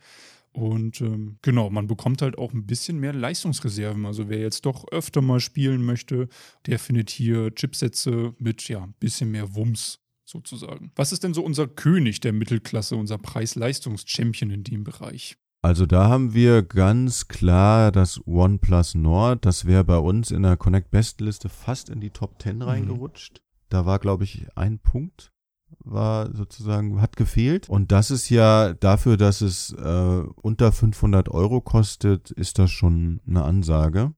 Und 0.52 1.00
ähm, 1.00 1.38
genau, 1.42 1.70
man 1.70 1.86
bekommt 1.86 2.22
halt 2.22 2.38
auch 2.38 2.52
ein 2.52 2.66
bisschen 2.66 2.98
mehr 2.98 3.12
Leistungsreserven. 3.12 4.06
Also 4.06 4.28
wer 4.28 4.40
jetzt 4.40 4.66
doch 4.66 4.86
öfter 4.90 5.20
mal 5.20 5.40
spielen 5.40 5.84
möchte, 5.84 6.28
der 6.66 6.78
findet 6.78 7.10
hier 7.10 7.54
Chipsätze 7.54 8.34
mit 8.38 8.68
ja 8.68 8.82
ein 8.82 8.94
bisschen 8.98 9.30
mehr 9.30 9.54
Wumms 9.54 10.00
sozusagen. 10.24 10.90
Was 10.96 11.12
ist 11.12 11.24
denn 11.24 11.34
so 11.34 11.42
unser 11.42 11.66
König 11.68 12.20
der 12.20 12.32
Mittelklasse, 12.32 12.96
unser 12.96 13.18
Preis-Leistungs-Champion 13.18 14.50
in 14.50 14.64
dem 14.64 14.84
Bereich? 14.84 15.36
Also 15.60 15.86
da 15.86 16.08
haben 16.08 16.34
wir 16.34 16.62
ganz 16.62 17.26
klar 17.26 17.90
das 17.90 18.20
OnePlus 18.26 18.94
Nord. 18.94 19.44
Das 19.44 19.64
wäre 19.64 19.84
bei 19.84 19.98
uns 19.98 20.30
in 20.30 20.42
der 20.42 20.56
Connect 20.56 20.90
Best 20.90 21.20
Liste 21.20 21.48
fast 21.48 21.90
in 21.90 22.00
die 22.00 22.10
Top 22.10 22.40
10 22.40 22.56
mhm. 22.56 22.62
reingerutscht. 22.62 23.42
Da 23.68 23.84
war, 23.84 23.98
glaube 23.98 24.24
ich, 24.24 24.46
ein 24.54 24.78
Punkt 24.78 25.32
war 25.80 26.34
sozusagen, 26.34 27.00
hat 27.00 27.16
gefehlt. 27.16 27.68
Und 27.68 27.92
das 27.92 28.10
ist 28.10 28.28
ja 28.30 28.72
dafür, 28.74 29.16
dass 29.16 29.40
es 29.40 29.72
äh, 29.72 30.22
unter 30.36 30.72
500 30.72 31.28
Euro 31.28 31.60
kostet, 31.60 32.30
ist 32.30 32.58
das 32.58 32.70
schon 32.70 33.20
eine 33.26 33.44
Ansage. 33.44 34.12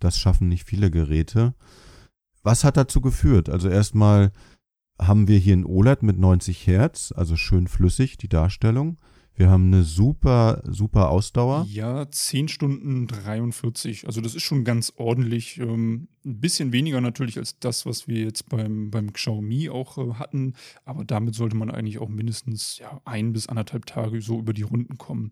Das 0.00 0.18
schaffen 0.18 0.48
nicht 0.48 0.64
viele 0.64 0.90
Geräte. 0.90 1.54
Was 2.42 2.64
hat 2.64 2.76
dazu 2.76 3.00
geführt? 3.00 3.48
Also 3.48 3.68
erstmal 3.68 4.32
haben 5.00 5.28
wir 5.28 5.38
hier 5.38 5.56
ein 5.56 5.66
OLED 5.66 6.02
mit 6.02 6.18
90 6.18 6.66
Hertz, 6.66 7.12
also 7.14 7.36
schön 7.36 7.68
flüssig, 7.68 8.16
die 8.16 8.28
Darstellung. 8.28 8.96
Wir 9.38 9.50
haben 9.50 9.68
eine 9.68 9.84
super, 9.84 10.64
super 10.66 11.10
Ausdauer. 11.10 11.64
Ja, 11.70 12.10
10 12.10 12.48
Stunden 12.48 13.06
43. 13.06 14.04
Also 14.08 14.20
das 14.20 14.34
ist 14.34 14.42
schon 14.42 14.64
ganz 14.64 14.92
ordentlich. 14.96 15.58
Ähm, 15.58 16.08
ein 16.24 16.40
bisschen 16.40 16.72
weniger 16.72 17.00
natürlich 17.00 17.38
als 17.38 17.56
das, 17.60 17.86
was 17.86 18.08
wir 18.08 18.24
jetzt 18.24 18.48
beim, 18.48 18.90
beim 18.90 19.12
Xiaomi 19.12 19.70
auch 19.70 19.96
äh, 19.96 20.14
hatten. 20.14 20.54
Aber 20.84 21.04
damit 21.04 21.36
sollte 21.36 21.54
man 21.54 21.70
eigentlich 21.70 22.00
auch 22.00 22.08
mindestens 22.08 22.78
ja, 22.78 23.00
ein 23.04 23.32
bis 23.32 23.48
anderthalb 23.48 23.86
Tage 23.86 24.20
so 24.22 24.40
über 24.40 24.52
die 24.52 24.62
Runden 24.62 24.98
kommen. 24.98 25.30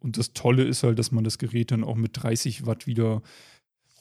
Und 0.00 0.16
das 0.16 0.32
Tolle 0.32 0.64
ist 0.64 0.82
halt, 0.82 0.98
dass 0.98 1.12
man 1.12 1.22
das 1.22 1.36
Gerät 1.36 1.72
dann 1.72 1.84
auch 1.84 1.96
mit 1.96 2.12
30 2.22 2.64
Watt 2.64 2.86
wieder 2.86 3.20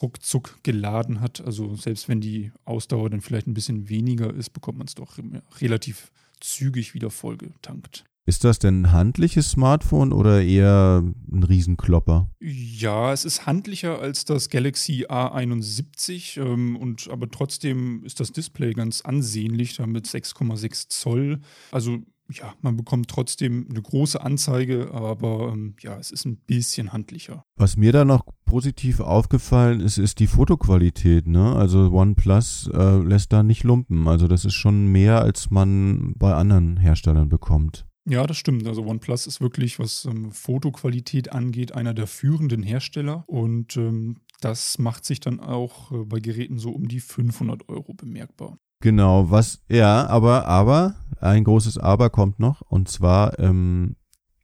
ruckzuck 0.02 0.64
geladen 0.64 1.20
hat. 1.20 1.42
Also 1.42 1.76
selbst 1.76 2.08
wenn 2.08 2.22
die 2.22 2.54
Ausdauer 2.64 3.10
dann 3.10 3.20
vielleicht 3.20 3.48
ein 3.48 3.54
bisschen 3.54 3.90
weniger 3.90 4.34
ist, 4.34 4.52
bekommt 4.52 4.78
man 4.78 4.88
es 4.88 4.96
doch 4.96 5.18
relativ 5.60 6.14
zügig 6.40 6.94
wieder 6.94 7.10
vollgetankt. 7.10 8.06
Ist 8.26 8.44
das 8.44 8.60
denn 8.60 8.84
ein 8.84 8.92
handliches 8.92 9.52
Smartphone 9.52 10.14
oder 10.14 10.44
eher 10.44 11.04
ein 11.32 11.44
Riesenklopper? 11.44 12.30
Ja, 12.40 13.12
es 13.14 13.26
ist 13.26 13.48
handlicher 13.48 14.00
als 14.00 14.26
das 14.26 14.50
Galaxy 14.50 15.06
A71 15.08 16.40
ähm, 16.40 16.76
und 16.76 17.10
aber 17.10 17.32
trotzdem 17.32 18.04
ist 18.04 18.20
das 18.20 18.32
Display 18.32 18.74
ganz 18.74 19.02
ansehnlich, 19.02 19.76
damit 19.76 20.06
6,6 20.06 20.90
Zoll. 20.90 21.40
Also 21.72 22.00
ja, 22.34 22.54
man 22.62 22.78
bekommt 22.78 23.10
trotzdem 23.10 23.68
eine 23.70 23.82
große 23.82 24.22
Anzeige, 24.22 24.92
aber 24.94 25.52
ähm, 25.54 25.76
ja, 25.82 25.98
es 25.98 26.12
ist 26.12 26.26
ein 26.26 26.38
bisschen 26.38 26.94
handlicher. 26.94 27.44
Was 27.56 27.76
mir 27.76 27.92
da 27.92 28.06
noch 28.06 28.24
positiv 28.46 29.00
aufgefallen 29.00 29.80
ist, 29.80 29.98
ist 29.98 30.20
die 30.20 30.28
Fotoqualität. 30.28 31.28
Ne? 31.28 31.56
Also 31.56 31.92
OnePlus 31.92 32.70
äh, 32.74 33.00
lässt 33.00 33.34
da 33.34 33.44
nicht 33.44 33.64
lumpen. 33.64 34.08
Also 34.08 34.28
das 34.28 34.46
ist 34.46 34.54
schon 34.54 34.88
mehr, 34.88 35.22
als 35.22 35.50
man 35.50 36.14
bei 36.18 36.34
anderen 36.34 36.78
Herstellern 36.78 37.30
bekommt. 37.30 37.86
Ja, 38.06 38.26
das 38.26 38.38
stimmt. 38.38 38.68
Also 38.68 38.84
OnePlus 38.84 39.28
ist 39.28 39.42
wirklich, 39.42 39.78
was 39.78 40.06
ähm, 40.06 40.32
Fotoqualität 40.32 41.32
angeht, 41.32 41.74
einer 41.74 41.94
der 41.94 42.08
führenden 42.08 42.64
Hersteller. 42.64 43.24
Und 43.28 43.78
ähm, 43.78 44.18
das 44.40 44.80
macht 44.80 45.06
sich 45.06 45.20
dann 45.20 45.40
auch 45.40 45.92
äh, 45.92 46.04
bei 46.06 46.20
Geräten 46.20 46.58
so 46.58 46.72
um 46.72 46.88
die 46.88 47.00
500 47.00 47.70
Euro 47.70 47.94
bemerkbar. 47.94 48.58
Genau, 48.82 49.30
was, 49.30 49.62
ja, 49.70 50.08
aber, 50.08 50.48
aber, 50.48 50.96
ein 51.20 51.44
großes 51.44 51.78
Aber 51.78 52.10
kommt 52.10 52.40
noch. 52.40 52.62
Und 52.62 52.90
zwar, 52.90 53.38
ähm, 53.38 53.96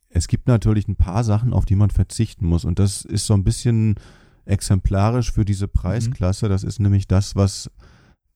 es 0.10 0.28
gibt 0.28 0.48
natürlich 0.48 0.88
ein 0.88 0.96
paar 0.96 1.24
Sachen, 1.24 1.54
auf 1.54 1.66
die 1.66 1.76
man 1.76 1.90
verzichten 1.90 2.46
muss. 2.46 2.64
Und 2.64 2.78
das 2.78 3.04
ist 3.04 3.26
so 3.26 3.34
ein 3.34 3.44
bisschen 3.44 3.96
exemplarisch 4.46 5.32
für 5.32 5.44
diese 5.44 5.68
Preisklasse. 5.68 6.46
Mhm. 6.46 6.50
Das 6.50 6.64
ist 6.64 6.80
nämlich 6.80 7.08
das, 7.08 7.36
was 7.36 7.72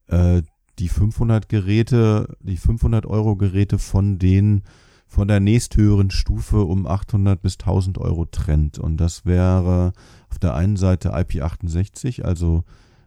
äh, 0.08 0.42
die 0.80 0.90
500 0.90 1.48
Geräte, 1.48 2.36
die 2.40 2.58
500 2.58 3.06
Euro 3.06 3.36
Geräte 3.36 3.78
von 3.78 4.18
den 4.18 4.64
von 5.12 5.28
der 5.28 5.42
nächsthöheren 5.42 6.10
Stufe 6.10 6.62
um 6.64 6.88
800 6.88 7.42
bis 7.42 7.56
1000 7.60 7.98
Euro 7.98 8.24
trennt. 8.24 8.80
Und 8.80 8.96
das 8.96 9.26
wäre 9.26 9.92
auf 10.30 10.40
der 10.40 10.56
einen 10.56 10.78
Seite 10.78 11.14
IP68, 11.14 12.22
also 12.22 12.64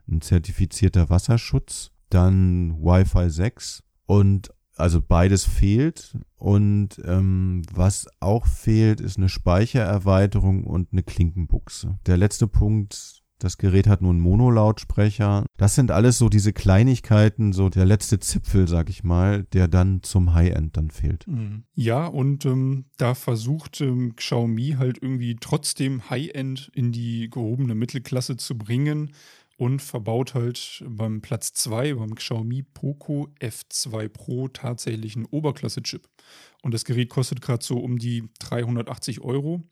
ein 0.06 0.20
zertifizierter 0.20 1.08
Wasserschutz, 1.08 1.92
dann 2.10 2.76
Wi-Fi 2.78 3.30
6 3.30 3.82
und 4.04 4.50
also 4.76 5.00
beides 5.00 5.46
fehlt. 5.46 6.18
Und 6.36 7.00
ähm, 7.06 7.62
was 7.72 8.06
auch 8.20 8.46
fehlt, 8.46 9.00
ist 9.00 9.16
eine 9.16 9.30
Speichererweiterung 9.30 10.64
und 10.64 10.92
eine 10.92 11.04
Klinkenbuchse. 11.04 11.98
Der 12.04 12.18
letzte 12.18 12.48
Punkt 12.48 13.23
das 13.38 13.58
Gerät 13.58 13.86
hat 13.86 14.00
nur 14.00 14.10
einen 14.10 14.20
Monolautsprecher. 14.20 15.44
Das 15.56 15.74
sind 15.74 15.90
alles 15.90 16.18
so 16.18 16.28
diese 16.28 16.52
Kleinigkeiten, 16.52 17.52
so 17.52 17.68
der 17.68 17.84
letzte 17.84 18.18
Zipfel, 18.18 18.68
sag 18.68 18.88
ich 18.88 19.04
mal, 19.04 19.44
der 19.52 19.68
dann 19.68 20.02
zum 20.02 20.34
High-End 20.34 20.76
dann 20.76 20.90
fehlt. 20.90 21.26
Mhm. 21.26 21.64
Ja, 21.74 22.06
und 22.06 22.44
ähm, 22.46 22.86
da 22.96 23.14
versucht 23.14 23.80
ähm, 23.80 24.16
Xiaomi 24.16 24.76
halt 24.78 24.98
irgendwie 25.02 25.36
trotzdem 25.40 26.08
High-End 26.08 26.70
in 26.74 26.92
die 26.92 27.28
gehobene 27.30 27.74
Mittelklasse 27.74 28.36
zu 28.36 28.56
bringen 28.56 29.10
und 29.56 29.80
verbaut 29.80 30.34
halt 30.34 30.84
beim 30.88 31.20
Platz 31.20 31.52
2, 31.52 31.94
beim 31.94 32.14
Xiaomi 32.14 32.62
Poco 32.62 33.28
F2 33.40 34.08
Pro 34.08 34.48
tatsächlich 34.48 35.16
einen 35.16 35.26
Oberklasse-Chip. 35.26 36.08
Und 36.62 36.74
das 36.74 36.84
Gerät 36.84 37.10
kostet 37.10 37.40
gerade 37.40 37.64
so 37.64 37.78
um 37.78 37.98
die 37.98 38.28
380 38.40 39.20
Euro 39.20 39.62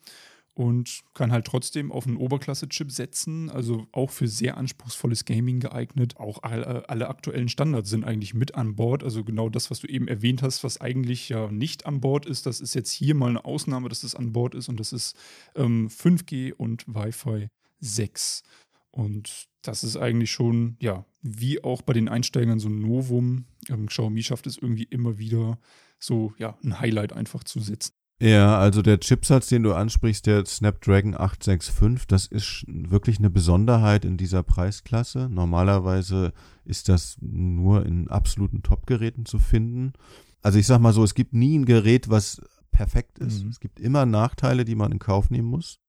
und 0.54 1.02
kann 1.14 1.32
halt 1.32 1.46
trotzdem 1.46 1.90
auf 1.90 2.06
einen 2.06 2.16
Oberklasse-Chip 2.16 2.92
setzen, 2.92 3.48
also 3.48 3.86
auch 3.92 4.10
für 4.10 4.28
sehr 4.28 4.56
anspruchsvolles 4.58 5.24
Gaming 5.24 5.60
geeignet. 5.60 6.18
Auch 6.18 6.42
alle, 6.42 6.88
alle, 6.88 7.08
aktuellen 7.08 7.48
Standards 7.48 7.88
sind 7.88 8.04
eigentlich 8.04 8.34
mit 8.34 8.54
an 8.54 8.76
Bord. 8.76 9.02
Also 9.02 9.24
genau 9.24 9.48
das, 9.48 9.70
was 9.70 9.80
du 9.80 9.86
eben 9.86 10.08
erwähnt 10.08 10.42
hast, 10.42 10.62
was 10.62 10.80
eigentlich 10.80 11.28
ja 11.30 11.50
nicht 11.50 11.86
an 11.86 12.00
Bord 12.00 12.26
ist, 12.26 12.44
das 12.44 12.60
ist 12.60 12.74
jetzt 12.74 12.90
hier 12.90 13.14
mal 13.14 13.30
eine 13.30 13.44
Ausnahme, 13.44 13.88
dass 13.88 14.02
es 14.02 14.14
an 14.14 14.32
Bord 14.32 14.54
ist 14.54 14.68
und 14.68 14.78
das 14.78 14.92
ist 14.92 15.16
ähm, 15.54 15.88
5G 15.88 16.52
und 16.52 16.86
Wi-Fi 16.86 17.48
6. 17.80 18.42
Und 18.90 19.48
das 19.62 19.84
ist 19.84 19.96
eigentlich 19.96 20.30
schon, 20.30 20.76
ja, 20.80 21.06
wie 21.22 21.64
auch 21.64 21.80
bei 21.80 21.94
den 21.94 22.08
Einsteigern 22.08 22.58
so 22.58 22.68
ein 22.68 22.80
Novum. 22.80 23.46
Ähm, 23.70 23.86
Xiaomi 23.86 24.22
schafft 24.22 24.46
es 24.46 24.58
irgendwie 24.58 24.84
immer 24.84 25.18
wieder, 25.18 25.58
so, 25.98 26.34
ja, 26.36 26.58
ein 26.62 26.78
Highlight 26.78 27.12
einfach 27.12 27.44
zu 27.44 27.60
setzen. 27.60 27.94
Ja, 28.22 28.56
also 28.56 28.82
der 28.82 29.00
Chipsatz, 29.00 29.48
den 29.48 29.64
du 29.64 29.72
ansprichst, 29.72 30.26
der 30.26 30.46
Snapdragon 30.46 31.16
865, 31.16 32.06
das 32.06 32.26
ist 32.26 32.64
wirklich 32.68 33.18
eine 33.18 33.30
Besonderheit 33.30 34.04
in 34.04 34.16
dieser 34.16 34.44
Preisklasse. 34.44 35.28
Normalerweise 35.28 36.32
ist 36.64 36.88
das 36.88 37.16
nur 37.20 37.84
in 37.84 38.08
absoluten 38.08 38.62
Top-Geräten 38.62 39.26
zu 39.26 39.40
finden. 39.40 39.92
Also 40.40 40.60
ich 40.60 40.68
sag 40.68 40.78
mal 40.78 40.92
so, 40.92 41.02
es 41.02 41.14
gibt 41.14 41.34
nie 41.34 41.58
ein 41.58 41.64
Gerät, 41.64 42.10
was 42.10 42.40
perfekt 42.70 43.18
ist. 43.18 43.42
Mhm. 43.42 43.50
Es 43.50 43.58
gibt 43.58 43.80
immer 43.80 44.06
Nachteile, 44.06 44.64
die 44.64 44.76
man 44.76 44.92
in 44.92 45.00
Kauf 45.00 45.28
nehmen 45.28 45.48
muss. 45.48 45.80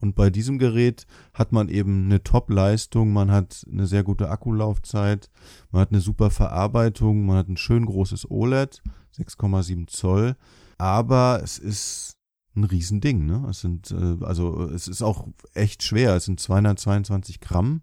Und 0.00 0.14
bei 0.14 0.30
diesem 0.30 0.60
Gerät 0.60 1.08
hat 1.32 1.50
man 1.50 1.68
eben 1.68 2.04
eine 2.04 2.22
Top-Leistung, 2.22 3.12
man 3.12 3.32
hat 3.32 3.66
eine 3.68 3.88
sehr 3.88 4.04
gute 4.04 4.30
Akkulaufzeit, 4.30 5.28
man 5.72 5.80
hat 5.80 5.90
eine 5.90 6.00
super 6.00 6.30
Verarbeitung, 6.30 7.26
man 7.26 7.38
hat 7.38 7.48
ein 7.48 7.56
schön 7.56 7.84
großes 7.84 8.30
OLED, 8.30 8.80
6,7 9.16 9.88
Zoll, 9.88 10.36
aber 10.84 11.40
es 11.42 11.58
ist 11.58 12.18
ein 12.54 12.64
Riesending, 12.64 13.24
ne? 13.24 13.46
Es 13.48 13.60
sind, 13.60 13.90
äh, 13.90 14.22
also 14.22 14.64
es 14.64 14.86
ist 14.86 15.00
auch 15.00 15.26
echt 15.54 15.82
schwer, 15.82 16.14
es 16.14 16.26
sind 16.26 16.38
222 16.38 17.40
Gramm. 17.40 17.80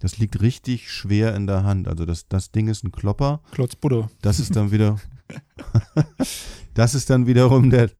Das 0.00 0.18
liegt 0.18 0.42
richtig 0.42 0.90
schwer 0.90 1.34
in 1.34 1.46
der 1.46 1.64
Hand. 1.64 1.88
Also 1.88 2.04
das, 2.04 2.28
das 2.28 2.50
Ding 2.52 2.68
ist 2.68 2.84
ein 2.84 2.92
Klopper. 2.92 3.40
Klotz 3.52 3.74
Butter. 3.74 4.10
Das 4.20 4.38
ist 4.38 4.54
dann 4.54 4.70
wieder, 4.70 5.00
das 6.74 6.94
ist 6.94 7.08
dann 7.08 7.26
wiederum 7.26 7.70
der, 7.70 7.90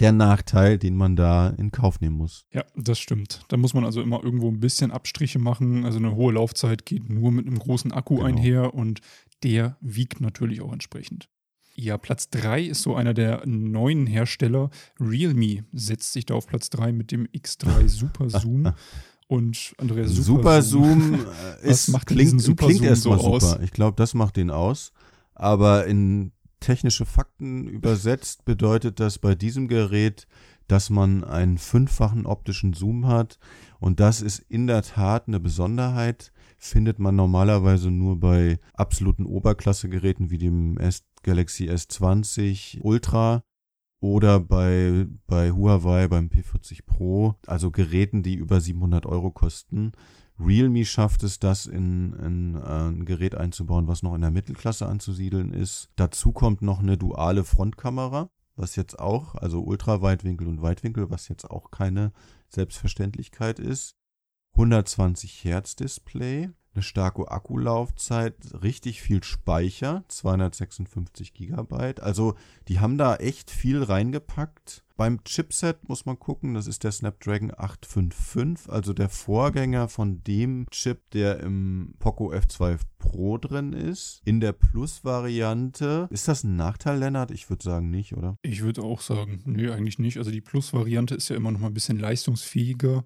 der 0.00 0.12
Nachteil, 0.12 0.78
den 0.78 0.96
man 0.96 1.14
da 1.14 1.50
in 1.50 1.70
Kauf 1.70 2.00
nehmen 2.00 2.16
muss. 2.16 2.46
Ja, 2.50 2.64
das 2.76 2.98
stimmt. 2.98 3.42
Da 3.48 3.58
muss 3.58 3.74
man 3.74 3.84
also 3.84 4.00
immer 4.00 4.24
irgendwo 4.24 4.48
ein 4.48 4.60
bisschen 4.60 4.90
Abstriche 4.90 5.38
machen. 5.38 5.84
Also 5.84 5.98
eine 5.98 6.14
hohe 6.14 6.32
Laufzeit 6.32 6.86
geht 6.86 7.10
nur 7.10 7.30
mit 7.30 7.46
einem 7.46 7.58
großen 7.58 7.92
Akku 7.92 8.16
genau. 8.16 8.26
einher 8.26 8.72
und 8.72 9.02
der 9.42 9.76
wiegt 9.82 10.22
natürlich 10.22 10.62
auch 10.62 10.72
entsprechend. 10.72 11.28
Ja, 11.80 11.96
Platz 11.96 12.28
3 12.30 12.62
ist 12.64 12.82
so 12.82 12.96
einer 12.96 13.14
der 13.14 13.46
neuen 13.46 14.08
Hersteller. 14.08 14.70
Realme 14.98 15.64
setzt 15.72 16.12
sich 16.12 16.26
da 16.26 16.34
auf 16.34 16.48
Platz 16.48 16.70
3 16.70 16.90
mit 16.90 17.12
dem 17.12 17.26
X3 17.26 17.86
Super 17.86 18.28
Zoom. 18.40 18.72
Und 19.28 19.74
Andreas 19.78 20.10
Super, 20.10 20.24
Super 20.24 20.62
Zoom, 20.62 21.00
Zoom 21.14 21.26
ist, 21.62 22.06
klingt, 22.06 22.42
Super 22.42 22.66
klingt 22.66 22.82
erstmal 22.82 23.20
so 23.20 23.38
super. 23.38 23.62
Ich 23.62 23.70
glaube, 23.70 23.94
das 23.94 24.14
macht 24.14 24.36
den 24.36 24.50
aus. 24.50 24.92
Aber 25.36 25.86
in 25.86 26.32
technische 26.58 27.06
Fakten 27.06 27.68
übersetzt 27.68 28.44
bedeutet 28.44 28.98
das 28.98 29.20
bei 29.20 29.36
diesem 29.36 29.68
Gerät, 29.68 30.26
dass 30.66 30.90
man 30.90 31.22
einen 31.22 31.58
fünffachen 31.58 32.26
optischen 32.26 32.72
Zoom 32.72 33.06
hat. 33.06 33.38
Und 33.78 34.00
das 34.00 34.20
ist 34.20 34.40
in 34.40 34.66
der 34.66 34.82
Tat 34.82 35.28
eine 35.28 35.38
Besonderheit. 35.38 36.32
Findet 36.58 36.98
man 36.98 37.14
normalerweise 37.14 37.92
nur 37.92 38.18
bei 38.18 38.58
absoluten 38.74 39.26
Oberklasse-Geräten 39.26 40.30
wie 40.30 40.38
dem 40.38 40.76
S 40.78 41.04
Galaxy 41.22 41.68
S20 41.68 42.80
Ultra 42.82 43.42
oder 44.00 44.40
bei, 44.40 45.06
bei 45.26 45.50
Huawei 45.50 46.06
beim 46.08 46.28
P40 46.28 46.86
Pro, 46.86 47.34
also 47.46 47.70
Geräten, 47.70 48.22
die 48.22 48.34
über 48.34 48.60
700 48.60 49.06
Euro 49.06 49.30
kosten. 49.30 49.92
Realme 50.38 50.84
schafft 50.84 51.24
es, 51.24 51.40
das 51.40 51.66
in, 51.66 52.12
in 52.12 52.54
äh, 52.54 52.58
ein 52.60 53.04
Gerät 53.04 53.34
einzubauen, 53.34 53.88
was 53.88 54.04
noch 54.04 54.14
in 54.14 54.20
der 54.20 54.30
Mittelklasse 54.30 54.86
anzusiedeln 54.86 55.52
ist. 55.52 55.90
Dazu 55.96 56.30
kommt 56.32 56.62
noch 56.62 56.78
eine 56.78 56.96
duale 56.96 57.42
Frontkamera, 57.42 58.30
was 58.54 58.76
jetzt 58.76 59.00
auch, 59.00 59.34
also 59.34 59.62
Ultraweitwinkel 59.62 60.46
und 60.46 60.62
Weitwinkel, 60.62 61.10
was 61.10 61.28
jetzt 61.28 61.50
auch 61.50 61.72
keine 61.72 62.12
Selbstverständlichkeit 62.48 63.58
ist. 63.58 63.96
120 64.52 65.44
Hertz 65.44 65.74
Display, 65.74 66.50
eine 66.74 66.82
starke 66.82 67.30
Akkulaufzeit, 67.30 68.34
richtig 68.62 69.02
viel 69.02 69.24
Speicher, 69.24 70.04
256 70.08 71.34
Gigabyte. 71.34 72.00
Also 72.00 72.34
die 72.68 72.80
haben 72.80 72.98
da 72.98 73.16
echt 73.16 73.50
viel 73.50 73.82
reingepackt. 73.82 74.84
Beim 74.96 75.22
Chipset 75.22 75.88
muss 75.88 76.06
man 76.06 76.18
gucken, 76.18 76.54
das 76.54 76.66
ist 76.66 76.82
der 76.82 76.90
Snapdragon 76.90 77.52
855, 77.56 78.68
also 78.68 78.92
der 78.92 79.08
Vorgänger 79.08 79.86
von 79.86 80.24
dem 80.24 80.66
Chip, 80.70 81.10
der 81.12 81.38
im 81.38 81.94
Poco 82.00 82.32
F2 82.32 82.78
Pro 82.98 83.38
drin 83.38 83.72
ist. 83.72 84.20
In 84.24 84.40
der 84.40 84.50
Plus-Variante. 84.50 86.08
Ist 86.10 86.26
das 86.26 86.42
ein 86.42 86.56
Nachteil, 86.56 86.98
Lennart? 86.98 87.30
Ich 87.30 87.48
würde 87.48 87.62
sagen 87.62 87.90
nicht, 87.90 88.16
oder? 88.16 88.36
Ich 88.42 88.62
würde 88.62 88.82
auch 88.82 89.00
sagen, 89.00 89.40
nee, 89.44 89.70
eigentlich 89.70 90.00
nicht. 90.00 90.18
Also 90.18 90.32
die 90.32 90.40
Plus-Variante 90.40 91.14
ist 91.14 91.28
ja 91.28 91.36
immer 91.36 91.52
noch 91.52 91.60
mal 91.60 91.68
ein 91.68 91.74
bisschen 91.74 92.00
leistungsfähiger. 92.00 93.04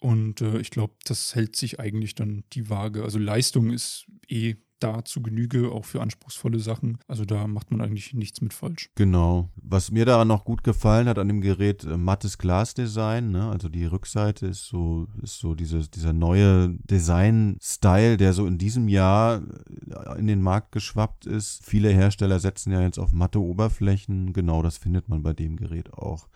Und 0.00 0.40
äh, 0.40 0.58
ich 0.58 0.70
glaube, 0.70 0.94
das 1.04 1.34
hält 1.34 1.56
sich 1.56 1.80
eigentlich 1.80 2.14
dann 2.14 2.44
die 2.52 2.70
Waage. 2.70 3.02
Also 3.02 3.18
Leistung 3.18 3.70
ist 3.70 4.06
eh 4.28 4.56
da 4.80 5.04
zu 5.04 5.22
Genüge, 5.22 5.70
auch 5.72 5.84
für 5.84 6.00
anspruchsvolle 6.00 6.60
Sachen. 6.60 6.98
Also 7.08 7.24
da 7.24 7.46
macht 7.46 7.70
man 7.70 7.80
eigentlich 7.80 8.14
nichts 8.14 8.40
mit 8.40 8.54
falsch. 8.54 8.90
Genau. 8.94 9.50
Was 9.56 9.90
mir 9.90 10.04
daran 10.04 10.28
noch 10.28 10.44
gut 10.44 10.64
gefallen 10.64 11.08
hat 11.08 11.18
an 11.18 11.28
dem 11.28 11.40
Gerät, 11.40 11.84
äh, 11.84 11.96
mattes 11.96 12.38
Glasdesign. 12.38 13.30
Ne? 13.30 13.48
Also 13.48 13.68
die 13.68 13.84
Rückseite 13.84 14.46
ist 14.46 14.66
so, 14.66 15.08
ist 15.22 15.38
so 15.38 15.54
diese, 15.54 15.88
dieser 15.88 16.12
neue 16.12 16.70
Design-Style, 16.84 18.16
der 18.16 18.32
so 18.32 18.46
in 18.46 18.58
diesem 18.58 18.88
Jahr 18.88 19.42
äh, 19.90 20.18
in 20.18 20.26
den 20.26 20.42
Markt 20.42 20.72
geschwappt 20.72 21.26
ist. 21.26 21.64
Viele 21.64 21.90
Hersteller 21.90 22.38
setzen 22.38 22.72
ja 22.72 22.82
jetzt 22.82 22.98
auf 22.98 23.12
matte 23.12 23.40
Oberflächen. 23.40 24.32
Genau 24.32 24.62
das 24.62 24.78
findet 24.78 25.08
man 25.08 25.22
bei 25.22 25.32
dem 25.32 25.56
Gerät 25.56 25.92
auch. 25.92 26.28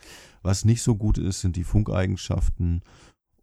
Was 0.43 0.65
nicht 0.65 0.83
so 0.83 0.97
gut 0.97 1.19
ist, 1.19 1.41
sind 1.41 1.55
die 1.55 1.65
Funkeigenschaften 1.65 2.83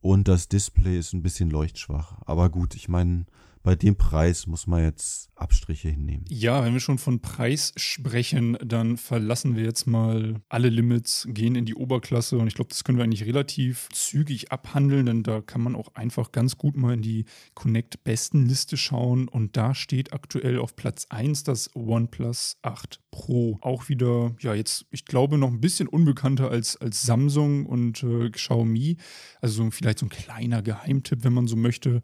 und 0.02 0.28
das 0.28 0.48
Display 0.48 0.98
ist 0.98 1.14
ein 1.14 1.24
bisschen 1.24 1.50
leuchtschwach. 1.50 2.18
Aber 2.26 2.50
gut, 2.50 2.76
ich 2.76 2.90
meine, 2.90 3.26
bei 3.64 3.76
dem 3.76 3.96
Preis 3.96 4.48
muss 4.48 4.68
man 4.68 4.84
jetzt 4.84 5.30
Abstriche 5.36 5.90
hinnehmen. 5.90 6.26
Ja, 6.30 6.64
wenn 6.64 6.74
wir 6.74 6.80
schon 6.80 6.98
von 6.98 7.22
Preis 7.22 7.74
sprechen, 7.76 8.58
dann 8.64 8.98
verlassen 8.98 9.56
wir 9.56 9.64
jetzt 9.64 9.86
mal 9.86 10.42
alle 10.50 10.70
Limits, 10.70 11.28
gehen 11.30 11.56
in 11.56 11.66
die 11.66 11.76
Oberklasse 11.76 12.38
und 12.38 12.48
ich 12.48 12.56
glaube, 12.56 12.70
das 12.70 12.84
können 12.84 12.98
wir 12.98 13.04
eigentlich 13.04 13.26
relativ 13.26 13.90
zügig 13.92 14.52
abhandeln, 14.52 15.06
denn 15.06 15.24
da 15.24 15.42
kann 15.42 15.62
man 15.62 15.76
auch 15.76 15.96
einfach 15.96 16.32
ganz 16.32 16.58
gut 16.58 16.78
mal 16.78 16.94
in 16.94 17.02
die 17.02 17.26
Connect 17.54 18.04
Besten 18.04 18.46
Liste 18.46 18.78
schauen 18.78 19.28
und 19.28 19.58
da 19.58 19.76
steht 19.76 20.14
aktuell 20.14 20.60
auf 20.60 20.76
Platz 20.76 21.08
1 21.10 21.44
das 21.44 21.76
OnePlus 21.76 22.58
8 22.62 23.02
Pro. 23.12 23.58
Auch 23.62 23.90
wieder, 23.90 24.36
ja, 24.40 24.54
jetzt, 24.54 24.86
ich 24.92 25.06
glaube, 25.06 25.38
noch 25.38 25.50
ein 25.50 25.62
bisschen 25.62 25.88
unbekannter 25.88 26.50
als, 26.50 26.78
als 26.78 27.02
Samsung 27.02 27.66
und 27.66 28.04
äh, 28.04 28.30
Xiaomi. 28.30 28.98
Also 29.42 29.70
vielleicht 29.72 30.00
so 30.00 30.06
ein 30.06 30.10
kleiner 30.10 30.62
Geheimtipp, 30.62 31.24
wenn 31.24 31.34
man 31.34 31.48
so 31.48 31.56
möchte 31.56 32.02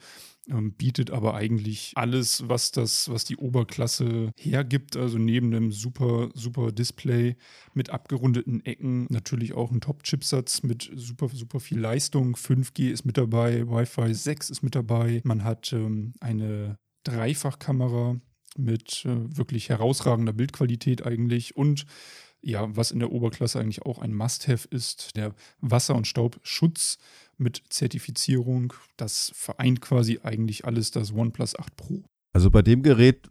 ähm, 0.49 0.73
bietet 0.73 1.11
aber 1.11 1.35
eigentlich 1.35 1.91
alles, 1.95 2.47
was 2.47 2.71
das, 2.71 3.09
was 3.09 3.25
die 3.25 3.37
Oberklasse 3.37 4.31
hergibt. 4.37 4.95
Also 4.95 5.17
neben 5.17 5.51
dem 5.51 5.71
super, 5.71 6.29
super 6.33 6.71
Display 6.71 7.35
mit 7.73 7.89
abgerundeten 7.89 8.65
Ecken 8.65 9.07
natürlich 9.09 9.53
auch 9.53 9.71
ein 9.71 9.81
Top-Chipsatz 9.81 10.63
mit 10.63 10.91
super, 10.93 11.29
super 11.29 11.59
viel 11.59 11.79
Leistung. 11.79 12.35
5G 12.35 12.91
ist 12.91 13.05
mit 13.05 13.17
dabei, 13.17 13.67
Wi-Fi 13.67 14.13
6 14.13 14.49
ist 14.49 14.61
mit 14.61 14.75
dabei. 14.75 15.21
Man 15.23 15.43
hat 15.43 15.73
ähm, 15.73 16.13
eine 16.19 16.77
Dreifachkamera 17.03 18.19
mit 18.57 19.05
äh, 19.05 19.37
wirklich 19.37 19.69
herausragender 19.69 20.33
Bildqualität 20.33 21.05
eigentlich 21.05 21.55
und 21.55 21.85
ja, 22.45 22.75
was 22.75 22.91
in 22.91 22.99
der 22.99 23.11
Oberklasse 23.11 23.59
eigentlich 23.59 23.81
auch 23.81 23.99
ein 23.99 24.13
Must-Have 24.13 24.67
ist, 24.69 25.15
der 25.15 25.33
Wasser- 25.61 25.95
und 25.95 26.05
Staubschutz 26.05 26.99
mit 27.37 27.63
Zertifizierung. 27.69 28.73
Das 28.97 29.31
vereint 29.33 29.81
quasi 29.81 30.19
eigentlich 30.23 30.63
alles 30.63 30.91
das 30.91 31.11
OnePlus 31.11 31.57
8 31.57 31.75
Pro. 31.75 32.03
Also 32.33 32.51
bei 32.51 32.61
dem 32.61 32.83
Gerät 32.83 33.29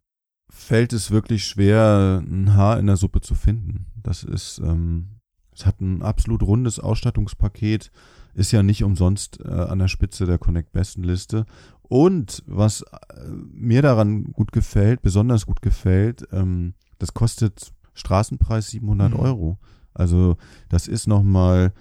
fällt 0.50 0.92
es 0.92 1.12
wirklich 1.12 1.44
schwer, 1.44 2.22
ein 2.26 2.54
Haar 2.54 2.78
in 2.80 2.86
der 2.86 2.96
Suppe 2.96 3.20
zu 3.20 3.36
finden. 3.36 3.86
Das 4.02 4.24
ist, 4.24 4.58
ähm, 4.58 5.20
es 5.54 5.64
hat 5.64 5.80
ein 5.80 6.02
absolut 6.02 6.42
rundes 6.42 6.80
Ausstattungspaket, 6.80 7.92
ist 8.34 8.50
ja 8.50 8.64
nicht 8.64 8.82
umsonst 8.82 9.38
äh, 9.44 9.48
an 9.48 9.78
der 9.78 9.88
Spitze 9.88 10.26
der 10.26 10.38
Connect 10.38 10.72
Besten 10.72 11.04
Liste. 11.04 11.46
Und 11.82 12.42
was 12.46 12.82
äh, 12.82 13.28
mir 13.28 13.82
daran 13.82 14.24
gut 14.32 14.50
gefällt, 14.50 15.02
besonders 15.02 15.46
gut 15.46 15.62
gefällt, 15.62 16.26
ähm, 16.32 16.74
das 16.98 17.14
kostet 17.14 17.73
Straßenpreis 17.94 18.68
700 18.68 19.12
mhm. 19.12 19.20
Euro. 19.20 19.58
Also 19.94 20.36
das 20.68 20.88
ist 20.88 21.06
nochmal 21.06 21.72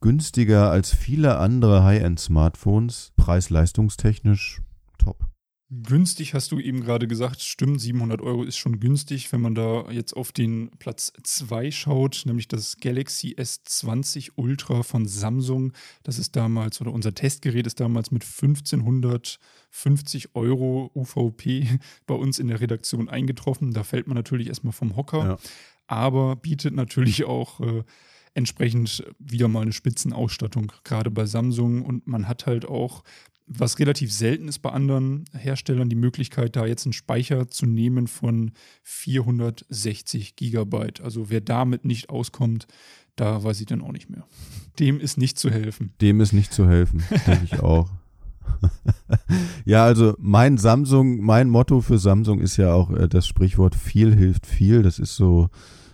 günstiger 0.00 0.70
als 0.70 0.94
viele 0.94 1.38
andere 1.38 1.84
High-End-Smartphones, 1.84 3.12
preis-leistungstechnisch 3.16 4.62
top. 4.96 5.26
Günstig 5.70 6.32
hast 6.32 6.50
du 6.50 6.58
eben 6.58 6.82
gerade 6.82 7.06
gesagt, 7.06 7.42
stimmt, 7.42 7.78
700 7.78 8.22
Euro 8.22 8.42
ist 8.42 8.56
schon 8.56 8.80
günstig, 8.80 9.30
wenn 9.32 9.42
man 9.42 9.54
da 9.54 9.90
jetzt 9.90 10.16
auf 10.16 10.32
den 10.32 10.70
Platz 10.78 11.12
2 11.22 11.70
schaut, 11.72 12.22
nämlich 12.24 12.48
das 12.48 12.78
Galaxy 12.78 13.34
S20 13.34 14.30
Ultra 14.36 14.82
von 14.82 15.06
Samsung. 15.06 15.74
Das 16.04 16.18
ist 16.18 16.36
damals, 16.36 16.80
oder 16.80 16.90
unser 16.90 17.14
Testgerät 17.14 17.66
ist 17.66 17.80
damals 17.80 18.10
mit 18.10 18.24
1550 18.24 20.34
Euro 20.34 20.90
UVP 20.94 21.68
bei 22.06 22.14
uns 22.14 22.38
in 22.38 22.48
der 22.48 22.62
Redaktion 22.62 23.10
eingetroffen. 23.10 23.74
Da 23.74 23.84
fällt 23.84 24.06
man 24.06 24.16
natürlich 24.16 24.48
erstmal 24.48 24.72
vom 24.72 24.96
Hocker, 24.96 25.18
ja. 25.18 25.36
aber 25.86 26.36
bietet 26.36 26.72
natürlich 26.72 27.24
auch 27.24 27.60
äh, 27.60 27.84
entsprechend 28.32 29.04
wieder 29.18 29.48
mal 29.48 29.62
eine 29.62 29.72
Spitzenausstattung, 29.72 30.72
gerade 30.84 31.10
bei 31.10 31.26
Samsung. 31.26 31.84
Und 31.84 32.06
man 32.06 32.26
hat 32.26 32.46
halt 32.46 32.64
auch 32.64 33.04
was 33.48 33.78
relativ 33.78 34.12
selten 34.12 34.48
ist 34.48 34.58
bei 34.58 34.70
anderen 34.70 35.24
Herstellern, 35.32 35.88
die 35.88 35.96
Möglichkeit, 35.96 36.56
da 36.56 36.66
jetzt 36.66 36.84
einen 36.86 36.92
Speicher 36.92 37.48
zu 37.48 37.66
nehmen 37.66 38.06
von 38.06 38.52
460 38.82 40.36
Gigabyte. 40.36 41.00
Also 41.00 41.30
wer 41.30 41.40
damit 41.40 41.84
nicht 41.84 42.10
auskommt, 42.10 42.66
da 43.16 43.42
weiß 43.42 43.60
ich 43.60 43.66
dann 43.66 43.80
auch 43.80 43.92
nicht 43.92 44.10
mehr. 44.10 44.24
Dem 44.78 45.00
ist 45.00 45.18
nicht 45.18 45.38
zu 45.38 45.50
helfen. 45.50 45.92
Dem 46.00 46.20
ist 46.20 46.32
nicht 46.32 46.52
zu 46.52 46.68
helfen, 46.68 47.02
denke 47.26 47.44
ich 47.44 47.60
auch. 47.60 47.90
ja, 49.64 49.84
also 49.84 50.14
mein 50.18 50.58
Samsung, 50.58 51.20
mein 51.20 51.48
Motto 51.48 51.80
für 51.80 51.98
Samsung 51.98 52.40
ist 52.40 52.56
ja 52.56 52.72
auch 52.72 52.90
äh, 52.90 53.08
das 53.08 53.26
Sprichwort 53.26 53.74
viel 53.74 54.14
hilft 54.14 54.46
viel. 54.46 54.82
Das 54.82 54.98
ist 54.98 55.16
so 55.16 55.48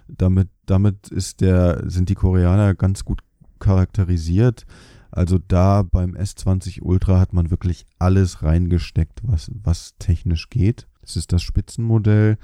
Damit, 0.07 0.49
damit 0.67 1.09
ist 1.09 1.41
der, 1.41 1.83
sind 1.87 2.09
die 2.09 2.15
Koreaner 2.15 2.75
ganz 2.75 3.05
gut 3.05 3.21
charakterisiert. 3.59 4.67
Also 5.15 5.39
da 5.39 5.83
beim 5.83 6.17
S20 6.17 6.83
Ultra 6.83 7.21
hat 7.21 7.33
man 7.33 7.53
wirklich 7.53 7.87
alles 8.01 8.43
reingesteckt, 8.43 9.21
was, 9.23 9.49
was 9.55 9.95
technisch 10.01 10.51
geht. 10.51 10.89
Das 11.03 11.15
ist 11.15 11.33
das 11.33 11.41
Spitzenmodell 11.41 12.37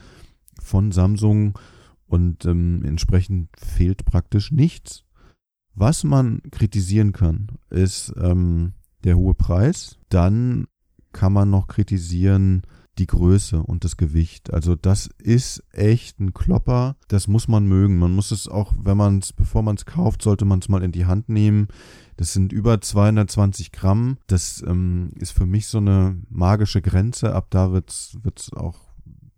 von 0.62 0.92
Samsung 0.92 1.58
und 2.06 2.44
ähm, 2.44 2.84
entsprechend 2.84 3.48
fehlt 3.58 4.04
praktisch 4.04 4.52
nichts. 4.52 5.02
Was 5.74 6.04
man 6.04 6.42
kritisieren 6.52 7.10
kann, 7.10 7.48
ist 7.70 8.12
ähm, 8.16 8.74
der 9.02 9.16
hohe 9.16 9.34
Preis. 9.34 9.98
Dann 10.08 10.68
kann 11.12 11.32
man 11.32 11.50
noch 11.50 11.66
kritisieren 11.66 12.62
die 12.98 13.06
Größe 13.06 13.62
und 13.62 13.84
das 13.84 13.96
Gewicht. 13.96 14.52
Also 14.52 14.76
das 14.76 15.08
ist 15.18 15.64
echt 15.72 16.20
ein 16.20 16.34
Klopper. 16.34 16.96
Das 17.08 17.28
muss 17.28 17.48
man 17.48 17.66
mögen. 17.66 17.98
Man 17.98 18.12
muss 18.12 18.30
es 18.30 18.46
auch, 18.46 18.74
wenn 18.78 18.96
man 18.96 19.18
es, 19.18 19.32
bevor 19.32 19.62
man 19.62 19.76
es 19.76 19.86
kauft, 19.86 20.22
sollte 20.22 20.44
man 20.44 20.60
es 20.60 20.68
mal 20.68 20.82
in 20.82 20.92
die 20.92 21.06
Hand 21.06 21.28
nehmen. 21.28 21.68
Das 22.20 22.34
sind 22.34 22.52
über 22.52 22.82
220 22.82 23.72
Gramm. 23.72 24.18
Das 24.26 24.62
ähm, 24.68 25.08
ist 25.18 25.30
für 25.30 25.46
mich 25.46 25.68
so 25.68 25.78
eine 25.78 26.18
magische 26.28 26.82
Grenze. 26.82 27.34
Ab 27.34 27.46
da 27.48 27.72
wird 27.72 27.88
es 27.88 28.52
auch 28.52 28.76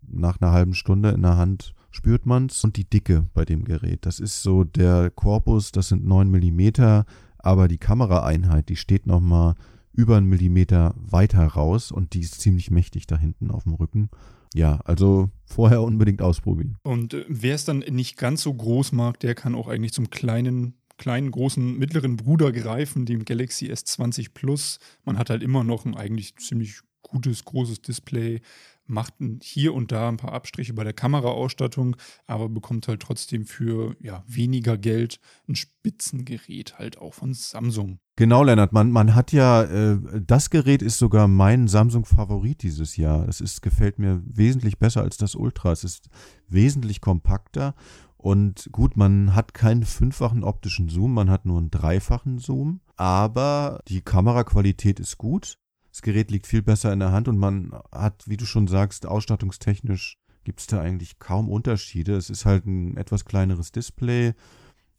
nach 0.04 0.40
einer 0.40 0.50
halben 0.50 0.74
Stunde 0.74 1.10
in 1.10 1.22
der 1.22 1.36
Hand 1.36 1.74
spürt 1.92 2.26
man's. 2.26 2.64
Und 2.64 2.76
die 2.76 2.90
Dicke 2.90 3.28
bei 3.34 3.44
dem 3.44 3.62
Gerät. 3.62 4.04
Das 4.04 4.18
ist 4.18 4.42
so 4.42 4.64
der 4.64 5.10
Korpus, 5.10 5.70
das 5.70 5.90
sind 5.90 6.04
9 6.04 6.28
Millimeter, 6.28 7.06
aber 7.38 7.68
die 7.68 7.78
Kameraeinheit, 7.78 8.68
die 8.68 8.74
steht 8.74 9.06
nochmal 9.06 9.54
über 9.92 10.16
einen 10.16 10.28
Millimeter 10.28 10.92
weiter 10.96 11.46
raus 11.46 11.92
und 11.92 12.14
die 12.14 12.20
ist 12.20 12.40
ziemlich 12.40 12.72
mächtig 12.72 13.06
da 13.06 13.16
hinten 13.16 13.52
auf 13.52 13.62
dem 13.62 13.74
Rücken. 13.74 14.10
Ja, 14.54 14.80
also 14.84 15.30
vorher 15.44 15.82
unbedingt 15.82 16.20
ausprobieren. 16.20 16.78
Und 16.82 17.14
äh, 17.14 17.24
wer 17.28 17.54
es 17.54 17.64
dann 17.64 17.78
nicht 17.78 18.16
ganz 18.16 18.42
so 18.42 18.52
groß 18.52 18.90
mag, 18.90 19.20
der 19.20 19.36
kann 19.36 19.54
auch 19.54 19.68
eigentlich 19.68 19.92
zum 19.92 20.10
kleinen 20.10 20.74
kleinen, 20.98 21.30
großen, 21.30 21.78
mittleren 21.78 22.16
Bruder 22.16 22.52
greifen, 22.52 23.06
dem 23.06 23.24
Galaxy 23.24 23.72
S20 23.72 24.30
Plus. 24.34 24.78
Man 25.04 25.18
hat 25.18 25.30
halt 25.30 25.42
immer 25.42 25.64
noch 25.64 25.84
ein 25.84 25.96
eigentlich 25.96 26.36
ziemlich 26.36 26.80
gutes, 27.02 27.44
großes 27.44 27.82
Display, 27.82 28.40
macht 28.86 29.14
hier 29.42 29.74
und 29.74 29.92
da 29.92 30.08
ein 30.08 30.16
paar 30.16 30.32
Abstriche 30.32 30.74
bei 30.74 30.84
der 30.84 30.92
Kameraausstattung, 30.92 31.96
aber 32.26 32.48
bekommt 32.48 32.88
halt 32.88 33.00
trotzdem 33.00 33.46
für 33.46 33.96
ja, 34.00 34.24
weniger 34.26 34.76
Geld 34.76 35.20
ein 35.48 35.54
Spitzengerät 35.54 36.78
halt 36.78 36.98
auch 36.98 37.14
von 37.14 37.34
Samsung. 37.34 37.98
Genau, 38.16 38.44
Lennart, 38.44 38.72
man, 38.72 38.90
man 38.90 39.14
hat 39.14 39.32
ja, 39.32 39.62
äh, 39.62 39.98
das 40.20 40.50
Gerät 40.50 40.82
ist 40.82 40.98
sogar 40.98 41.28
mein 41.28 41.66
Samsung-Favorit 41.68 42.62
dieses 42.62 42.96
Jahr. 42.96 43.26
Es 43.26 43.40
ist, 43.40 43.62
gefällt 43.62 43.98
mir 43.98 44.22
wesentlich 44.26 44.78
besser 44.78 45.02
als 45.02 45.16
das 45.16 45.34
Ultra. 45.34 45.72
Es 45.72 45.84
ist 45.84 46.10
wesentlich 46.48 47.00
kompakter 47.00 47.74
und 48.22 48.68
gut, 48.70 48.96
man 48.96 49.34
hat 49.34 49.52
keinen 49.52 49.82
fünffachen 49.82 50.44
optischen 50.44 50.88
Zoom, 50.88 51.12
man 51.12 51.28
hat 51.28 51.44
nur 51.44 51.58
einen 51.58 51.72
dreifachen 51.72 52.38
Zoom, 52.38 52.80
aber 52.94 53.80
die 53.88 54.00
Kameraqualität 54.00 55.00
ist 55.00 55.18
gut. 55.18 55.58
Das 55.90 56.02
Gerät 56.02 56.30
liegt 56.30 56.46
viel 56.46 56.62
besser 56.62 56.92
in 56.92 57.00
der 57.00 57.10
Hand 57.10 57.26
und 57.26 57.36
man 57.36 57.72
hat, 57.90 58.22
wie 58.28 58.36
du 58.36 58.46
schon 58.46 58.68
sagst, 58.68 59.06
ausstattungstechnisch 59.06 60.18
gibt 60.44 60.60
es 60.60 60.68
da 60.68 60.80
eigentlich 60.80 61.18
kaum 61.18 61.48
Unterschiede. 61.48 62.14
Es 62.14 62.30
ist 62.30 62.46
halt 62.46 62.64
ein 62.64 62.96
etwas 62.96 63.24
kleineres 63.24 63.72
Display, 63.72 64.34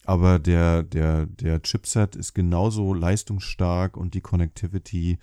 aber 0.03 0.38
der, 0.38 0.83
der, 0.83 1.25
der 1.25 1.62
Chipset 1.62 2.17
ist 2.17 2.33
genauso 2.33 2.93
leistungsstark 2.93 3.95
und 3.95 4.15
die 4.15 4.21
Connectivity 4.21 5.17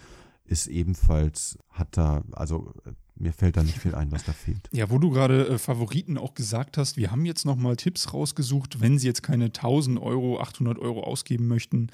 ist 0.44 0.68
ebenfalls, 0.68 1.58
hat 1.68 1.98
da, 1.98 2.24
also 2.32 2.72
mir 3.20 3.32
fällt 3.32 3.56
da 3.56 3.62
nicht 3.62 3.78
viel 3.78 3.94
ein, 3.94 4.10
was 4.10 4.24
da 4.24 4.32
fehlt. 4.32 4.68
Ja, 4.72 4.90
wo 4.90 4.98
du 4.98 5.10
gerade 5.10 5.46
äh, 5.46 5.58
Favoriten 5.58 6.18
auch 6.18 6.34
gesagt 6.34 6.76
hast, 6.78 6.96
wir 6.96 7.10
haben 7.10 7.24
jetzt 7.24 7.44
nochmal 7.44 7.76
Tipps 7.76 8.12
rausgesucht, 8.12 8.80
wenn 8.80 8.98
Sie 8.98 9.06
jetzt 9.06 9.22
keine 9.22 9.46
1000 9.46 10.00
Euro, 10.00 10.40
800 10.40 10.78
Euro 10.78 11.04
ausgeben 11.04 11.46
möchten, 11.46 11.88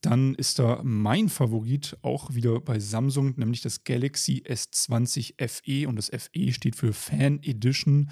dann 0.00 0.34
ist 0.34 0.58
da 0.58 0.80
mein 0.82 1.28
Favorit 1.28 1.96
auch 2.02 2.34
wieder 2.34 2.60
bei 2.60 2.78
Samsung, 2.78 3.34
nämlich 3.36 3.62
das 3.62 3.84
Galaxy 3.84 4.42
S20 4.46 5.34
FE 5.48 5.88
und 5.88 5.96
das 5.96 6.10
FE 6.10 6.52
steht 6.52 6.76
für 6.76 6.92
Fan 6.92 7.42
Edition. 7.42 8.10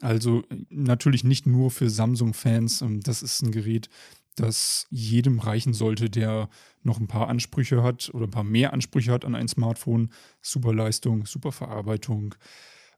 Also 0.00 0.42
äh, 0.50 0.64
natürlich 0.70 1.24
nicht 1.24 1.46
nur 1.46 1.70
für 1.70 1.90
Samsung-Fans. 1.90 2.84
Das 3.02 3.22
ist 3.22 3.42
ein 3.42 3.52
Gerät, 3.52 3.88
das 4.36 4.86
jedem 4.90 5.38
reichen 5.38 5.74
sollte, 5.74 6.10
der 6.10 6.48
noch 6.82 6.98
ein 6.98 7.08
paar 7.08 7.28
Ansprüche 7.28 7.82
hat 7.82 8.10
oder 8.14 8.26
ein 8.26 8.30
paar 8.30 8.44
mehr 8.44 8.72
Ansprüche 8.72 9.12
hat 9.12 9.24
an 9.24 9.34
ein 9.34 9.48
Smartphone. 9.48 10.10
Super 10.40 10.72
Leistung, 10.72 11.26
super 11.26 11.52
Verarbeitung, 11.52 12.34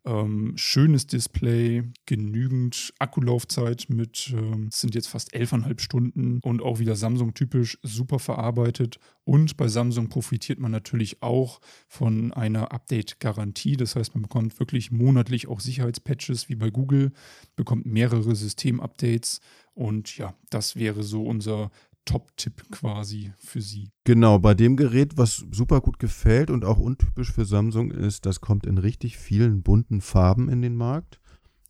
ähm, 0.05 0.53
schönes 0.57 1.07
Display, 1.07 1.83
genügend 2.07 2.93
Akkulaufzeit 2.99 3.87
mit, 3.89 4.35
ähm, 4.37 4.69
sind 4.71 4.95
jetzt 4.95 5.09
fast 5.09 5.35
11,5 5.35 5.81
Stunden 5.81 6.41
und 6.43 6.63
auch 6.63 6.79
wieder 6.79 6.95
Samsung-typisch 6.95 7.79
super 7.83 8.19
verarbeitet. 8.19 8.99
Und 9.25 9.57
bei 9.57 9.69
Samsung 9.69 10.09
profitiert 10.09 10.59
man 10.59 10.71
natürlich 10.73 11.23
auch 11.23 11.61
von 11.89 12.33
einer 12.33 12.73
Update-Garantie. 12.73 13.77
Das 13.77 13.97
heißt, 13.97 14.15
man 14.15 14.23
bekommt 14.23 14.59
wirklich 14.61 14.91
monatlich 14.91 15.49
auch 15.49 15.61
Sicherheitspatches 15.61 16.49
wie 16.51 16.57
bei 16.57 16.71
Google, 16.71 17.13
bekommt 17.57 17.87
mehrere 17.87 18.35
System-Updates. 18.35 19.41
Und 19.73 20.19
ja, 20.19 20.35
das 20.51 20.77
wäre 20.77 21.03
so 21.03 21.25
unser 21.25 21.71
Top-Tipp 22.05 22.71
quasi 22.71 23.33
für 23.39 23.61
Sie. 23.61 23.91
Genau, 24.05 24.39
bei 24.39 24.55
dem 24.55 24.77
Gerät, 24.77 25.17
was 25.17 25.45
super 25.51 25.81
gut 25.81 25.99
gefällt 25.99 26.51
und 26.51 26.65
auch 26.65 26.79
untypisch 26.79 27.33
für 27.33 27.45
Samsung 27.45 27.91
ist, 27.91 28.27
das 28.27 28.41
kommt 28.41 28.67
in 28.67 28.79
richtig 28.79 29.17
vielen 29.17 29.63
bunten 29.63 30.01
Farben 30.01 30.49
in 30.49 30.63
den 30.63 30.77
Markt. 30.77 31.21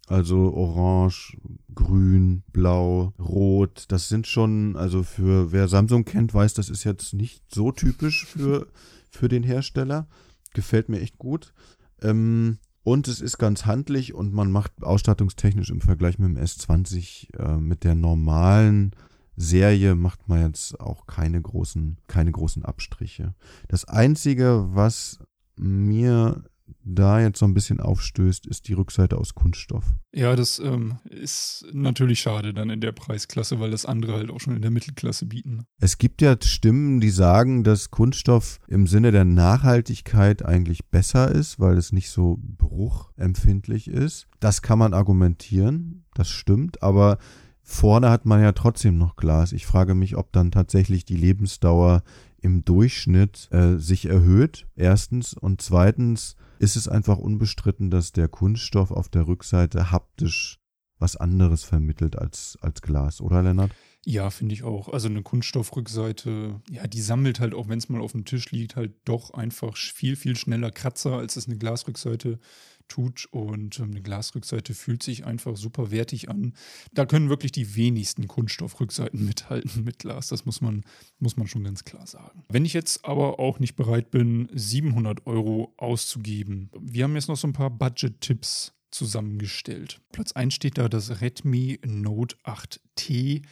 Also 0.07 0.53
orange, 0.53 1.39
grün, 1.75 2.43
blau, 2.53 3.15
rot. 3.19 3.87
Das 3.89 4.09
sind 4.09 4.27
schon, 4.27 4.77
also 4.77 5.03
für 5.03 5.51
wer 5.51 5.67
Samsung 5.69 6.05
kennt, 6.05 6.35
weiß, 6.35 6.53
das 6.55 6.69
ist 6.69 6.85
jetzt 6.85 7.15
nicht 7.15 7.43
so 7.53 7.73
typisch 7.73 8.27
für, 8.27 8.67
für 9.11 9.29
den 9.29 9.43
Hersteller. 9.43 10.07
Gefällt 10.53 10.91
mir 10.91 11.01
echt 11.01 11.17
gut. 11.19 11.55
Ähm, 12.03 12.59
und 12.83 13.09
es 13.09 13.23
ist 13.23 13.39
ganz 13.39 13.65
handlich 13.65 14.13
und 14.13 14.35
man 14.35 14.51
macht 14.51 14.73
ausstattungstechnisch 14.83 15.71
im 15.71 15.81
Vergleich 15.81 16.19
mit 16.19 16.29
dem 16.29 16.37
S20 16.37 17.35
äh, 17.39 17.57
mit 17.57 17.83
der 17.83 17.95
normalen 17.95 18.95
Serie 19.37 19.95
macht 19.95 20.29
man 20.29 20.47
jetzt 20.47 20.79
auch 20.81 21.07
keine 21.07 21.41
großen, 21.41 21.99
keine 22.07 22.33
großen 22.33 22.65
Abstriche. 22.65 23.35
Das 23.69 23.85
Einzige, 23.85 24.67
was 24.71 25.19
mir 25.57 26.45
da 26.85 27.21
jetzt 27.21 27.39
so 27.39 27.47
ein 27.47 27.55
bisschen 27.55 27.81
aufstößt, 27.81 28.47
ist 28.47 28.69
die 28.69 28.75
Rückseite 28.75 29.17
aus 29.17 29.35
Kunststoff. 29.35 29.85
Ja, 30.15 30.37
das 30.37 30.59
ähm, 30.59 30.99
ist 31.09 31.67
natürlich 31.73 32.21
schade 32.21 32.53
dann 32.55 32.71
in 32.71 32.81
der 32.81 32.93
Preisklasse, 32.93 33.59
weil 33.61 33.71
das 33.71 33.87
andere 33.87 34.15
halt 34.15 34.31
auch 34.31 34.41
schon 34.41 34.57
in 34.57 34.63
der 34.63 34.71
Mittelklasse 34.71 35.27
bieten. 35.27 35.65
Es 35.81 35.99
gibt 35.99 36.23
ja 36.23 36.37
Stimmen, 36.43 37.01
die 37.01 37.11
sagen, 37.11 37.65
dass 37.65 37.91
Kunststoff 37.91 38.61
im 38.69 38.87
Sinne 38.87 39.13
der 39.13 39.25
Nachhaltigkeit 39.25 40.45
eigentlich 40.45 40.87
besser 40.87 41.31
ist, 41.31 41.59
weil 41.59 41.77
es 41.77 41.93
nicht 41.93 42.11
so 42.11 42.39
bruchempfindlich 42.41 43.89
ist. 43.89 44.27
Das 44.41 44.63
kann 44.63 44.79
man 44.79 44.95
argumentieren, 44.95 46.05
das 46.15 46.29
stimmt, 46.29 46.83
aber 46.83 47.19
Vorne 47.67 48.11
hat 48.11 48.27
man 48.27 48.43
ja 48.43 48.53
trotzdem 48.53 48.99
noch 48.99 49.17
Glas. 49.17 49.53
Ich 49.53 49.65
frage 49.65 49.95
mich, 49.95 50.17
ob 50.17 50.31
dann 50.33 50.51
tatsächlich 50.51 51.07
die 51.07 51.17
Lebensdauer 51.17 52.03
im 52.43 52.63
Durchschnitt 52.63 53.49
äh, 53.53 53.79
sich 53.79 54.05
erhöht. 54.05 54.67
Erstens. 54.77 55.33
Und 55.33 55.63
zweitens 55.63 56.37
ist 56.59 56.77
es 56.77 56.89
einfach 56.89 57.17
unbestritten, 57.17 57.91
dass 57.91 58.13
der 58.13 58.29
Kunststoff 58.29 58.91
auf 58.91 59.09
der 59.09 59.27
Rückseite 59.27 59.91
haptisch 59.91 60.61
was 60.99 61.17
anderes 61.17 61.65
vermittelt 61.65 62.19
als, 62.19 62.59
als 62.61 62.83
Glas, 62.83 63.23
oder 63.23 63.43
Lennart? 63.43 63.73
Ja, 64.05 64.31
finde 64.31 64.55
ich 64.55 64.63
auch. 64.63 64.89
Also 64.89 65.09
eine 65.09 65.23
Kunststoffrückseite, 65.23 66.61
ja, 66.71 66.87
die 66.87 67.01
sammelt 67.01 67.41
halt 67.41 67.55
auch, 67.55 67.69
wenn 67.69 67.79
es 67.79 67.89
mal 67.89 68.03
auf 68.03 68.13
dem 68.13 68.25
Tisch 68.25 68.51
liegt, 68.51 68.77
halt 68.77 68.93
doch 69.05 69.33
einfach 69.33 69.77
viel, 69.77 70.17
viel 70.17 70.37
schneller 70.37 70.71
Kratzer, 70.71 71.17
als 71.17 71.37
es 71.37 71.47
eine 71.47 71.57
Glasrückseite 71.57 72.39
tut. 72.89 73.27
Und 73.31 73.79
ähm, 73.79 73.91
eine 73.93 74.03
Glasrückseite 74.03 74.75
fühlt 74.75 75.03
sich 75.03 75.25
einfach 75.25 75.57
super 75.57 75.91
wertig 75.91 76.29
an. 76.29 76.55
Da 76.93 77.07
können 77.07 77.31
wirklich 77.31 77.53
die 77.53 77.77
wenigsten 77.77 78.29
Kunststoffrückseiten 78.29 79.25
mithalten 79.25 79.85
mit 79.85 80.01
Glas. 80.01 80.29
Das 80.29 80.45
muss 80.45 80.61
man, 80.61 80.85
muss 81.19 81.37
man 81.37 81.47
schon 81.47 81.65
ganz 81.65 81.85
klar 81.85 82.07
sagen. 82.07 82.45
Wenn 82.51 82.65
ich 82.65 82.75
jetzt 82.75 83.05
aber 83.05 83.39
auch 83.39 83.59
nicht 83.59 83.75
bereit 83.75 84.11
bin, 84.11 84.49
700 84.53 85.27
Euro 85.27 85.73
auszugeben, 85.79 86.71
wir 86.79 87.05
haben 87.05 87.15
jetzt 87.15 87.29
noch 87.29 87.37
so 87.37 87.49
ein 87.49 87.55
paar 87.55 87.71
Budget-Tipps 87.71 88.73
zusammengestellt. 88.91 90.01
Platz 90.13 90.33
1 90.33 90.55
steht 90.55 90.79
da 90.79 90.89
das 90.89 91.21
Redmi 91.21 91.81
Note 91.85 92.37
8T 92.45 93.43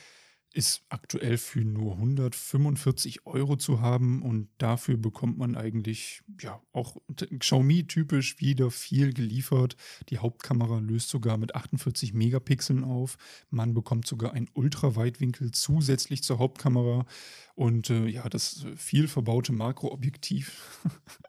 ist 0.52 0.82
aktuell 0.88 1.38
für 1.38 1.64
nur 1.64 1.94
145 1.94 3.26
Euro 3.26 3.56
zu 3.56 3.80
haben 3.80 4.22
und 4.22 4.48
dafür 4.58 4.96
bekommt 4.96 5.38
man 5.38 5.56
eigentlich 5.56 6.22
ja 6.40 6.60
auch 6.72 6.96
Xiaomi-typisch 7.38 8.40
wieder 8.40 8.70
viel 8.70 9.12
geliefert. 9.12 9.76
Die 10.10 10.18
Hauptkamera 10.18 10.78
löst 10.78 11.08
sogar 11.08 11.36
mit 11.38 11.54
48 11.54 12.14
Megapixeln 12.14 12.84
auf. 12.84 13.16
Man 13.50 13.74
bekommt 13.74 14.06
sogar 14.06 14.34
ein 14.34 14.48
Ultraweitwinkel 14.54 15.50
zusätzlich 15.52 16.22
zur 16.22 16.38
Hauptkamera 16.38 17.06
und 17.54 17.90
äh, 17.90 18.06
ja, 18.06 18.28
das 18.28 18.66
viel 18.76 19.08
verbaute 19.08 19.52
Makroobjektiv 19.52 20.80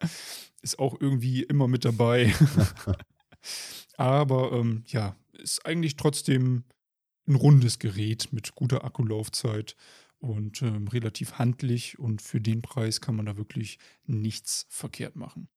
ist 0.62 0.79
auch 0.79 0.99
irgendwie 0.99 1.43
immer 1.43 1.67
mit 1.67 1.86
dabei. 1.86 2.33
Aber 3.97 4.51
ähm, 4.53 4.83
ja, 4.88 5.15
ist 5.33 5.65
eigentlich 5.65 5.95
trotzdem 5.95 6.63
ein 7.27 7.36
rundes 7.36 7.79
Gerät 7.79 8.29
mit 8.31 8.55
guter 8.55 8.83
Akkulaufzeit 8.83 9.75
und 10.19 10.62
ähm, 10.62 10.88
relativ 10.88 11.33
handlich 11.33 11.99
und 11.99 12.21
für 12.21 12.39
den 12.39 12.62
Preis 12.62 13.01
kann 13.01 13.15
man 13.15 13.25
da 13.25 13.38
wirklich 13.38 13.79
nichts 14.05 14.65
verkehrt 14.69 15.15
machen. 15.15 15.49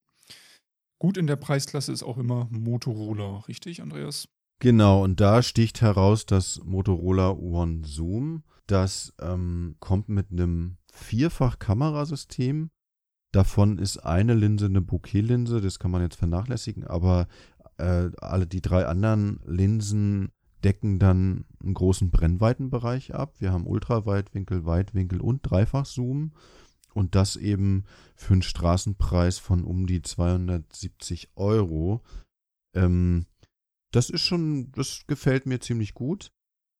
Gut 0.98 1.16
in 1.16 1.26
der 1.26 1.36
Preisklasse 1.36 1.92
ist 1.92 2.02
auch 2.02 2.18
immer 2.18 2.48
Motorola, 2.50 3.38
richtig, 3.48 3.82
Andreas? 3.82 4.28
Genau, 4.58 5.04
und 5.04 5.20
da 5.20 5.42
sticht 5.42 5.82
heraus 5.82 6.24
das 6.24 6.60
Motorola 6.64 7.30
One 7.30 7.82
Zoom. 7.84 8.42
Das 8.66 9.12
ähm, 9.20 9.76
kommt 9.80 10.08
mit 10.08 10.32
einem 10.32 10.78
Vierfach-Kamerasystem. 10.92 12.70
Davon 13.32 13.78
ist 13.78 13.98
eine 13.98 14.34
Linse 14.34 14.66
eine 14.66 14.80
Bokeh-Linse, 14.80 15.60
das 15.60 15.78
kann 15.78 15.90
man 15.90 16.00
jetzt 16.00 16.16
vernachlässigen, 16.16 16.84
aber 16.84 17.28
äh, 17.76 18.08
alle 18.18 18.46
die 18.46 18.62
drei 18.62 18.86
anderen 18.86 19.40
Linsen 19.44 20.32
decken 20.66 20.98
dann 20.98 21.44
einen 21.62 21.74
großen 21.74 22.10
Brennweitenbereich 22.10 23.14
ab. 23.14 23.36
Wir 23.38 23.52
haben 23.52 23.68
Ultraweitwinkel, 23.68 24.66
Weitwinkel 24.66 25.20
und 25.20 25.42
Dreifachzoom. 25.48 26.32
Und 26.92 27.14
das 27.14 27.36
eben 27.36 27.84
für 28.16 28.32
einen 28.32 28.42
Straßenpreis 28.42 29.38
von 29.38 29.62
um 29.62 29.86
die 29.86 30.02
270 30.02 31.30
Euro. 31.36 32.02
Ähm, 32.74 33.26
das 33.92 34.10
ist 34.10 34.22
schon, 34.22 34.72
das 34.72 35.06
gefällt 35.06 35.46
mir 35.46 35.60
ziemlich 35.60 35.94
gut. 35.94 36.32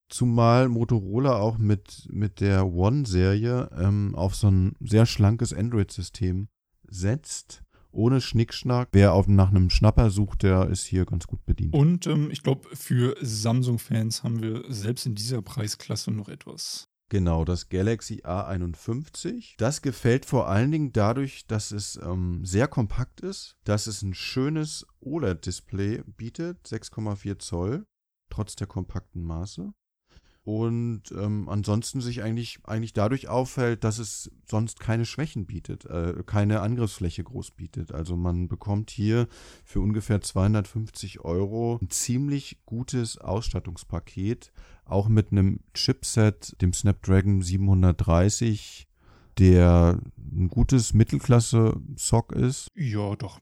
Zumal 0.09 0.69
Motorola 0.69 1.37
auch 1.37 1.57
mit, 1.57 2.09
mit 2.11 2.41
der 2.41 2.67
One-Serie 2.67 3.71
ähm, 3.79 4.17
auf 4.17 4.35
so 4.35 4.51
ein 4.51 4.75
sehr 4.81 5.07
schlankes 5.07 5.53
Android-System 5.53 6.49
setzt 6.89 7.63
ohne 7.97 8.21
Schnickschnack. 8.21 8.89
Wer 8.93 9.13
auf, 9.13 9.27
nach 9.27 9.51
einem 9.51 9.71
Schnapper 9.71 10.11
sucht, 10.11 10.43
der 10.43 10.69
ist 10.69 10.85
hier 10.85 11.05
ganz 11.05 11.27
gut 11.27 11.45
bedient. 11.45 11.75
Und 11.75 12.07
ähm, 12.07 12.31
ich 12.31 12.43
glaube, 12.43 12.69
für 12.75 13.17
Samsung-Fans 13.21 14.23
haben 14.23 14.43
wir 14.43 14.65
selbst 14.69 15.07
in 15.07 15.15
dieser 15.15 15.43
Preisklasse 15.43 16.11
noch 16.11 16.29
etwas. 16.29 16.89
Genau, 17.09 17.45
das 17.45 17.69
Galaxy 17.69 18.23
A51. 18.25 19.55
Das 19.59 19.81
gefällt 19.81 20.27
vor 20.27 20.49
allen 20.49 20.73
Dingen 20.73 20.93
dadurch, 20.93 21.47
dass 21.47 21.71
es 21.71 21.97
ähm, 22.03 22.45
sehr 22.45 22.67
kompakt 22.67 23.21
ist, 23.21 23.57
dass 23.65 23.87
es 23.87 24.03
ein 24.03 24.15
schönes 24.15 24.87
OLED-Display 25.01 26.03
bietet, 26.17 26.67
6,4 26.67 27.39
Zoll, 27.39 27.87
trotz 28.29 28.57
der 28.57 28.67
kompakten 28.67 29.23
Maße 29.23 29.73
und 30.47 31.03
ähm, 31.11 31.49
ansonsten 31.49 32.01
sich 32.01 32.23
eigentlich, 32.23 32.61
eigentlich 32.63 32.93
dadurch 32.93 33.27
auffällt, 33.27 33.83
dass 33.83 33.99
es 33.99 34.31
sonst 34.49 34.79
keine 34.79 35.05
Schwächen 35.05 35.45
bietet, 35.45 35.87
äh, 35.87 36.23
keine 36.25 36.61
Angriffsfläche 36.61 37.25
groß 37.25 37.51
bietet. 37.51 37.91
Also 37.91 38.15
man 38.15 38.47
bekommt 38.47 38.91
hier 38.91 39.27
für 39.65 39.81
ungefähr 39.81 40.21
250 40.21 41.25
Euro 41.25 41.81
ein 41.83 41.91
ziemlich 41.91 42.59
gutes 42.65 43.19
Ausstattungspaket, 43.19 44.53
auch 44.85 45.09
mit 45.09 45.33
einem 45.33 45.59
Chipset, 45.75 46.55
dem 46.63 46.73
Snapdragon 46.73 47.43
730, 47.43 48.87
der 49.39 49.99
ein 50.17 50.47
gutes 50.47 50.95
Mittelklasse-Sock 50.95 52.31
ist. 52.31 52.69
Ja, 52.77 53.17
doch. 53.17 53.41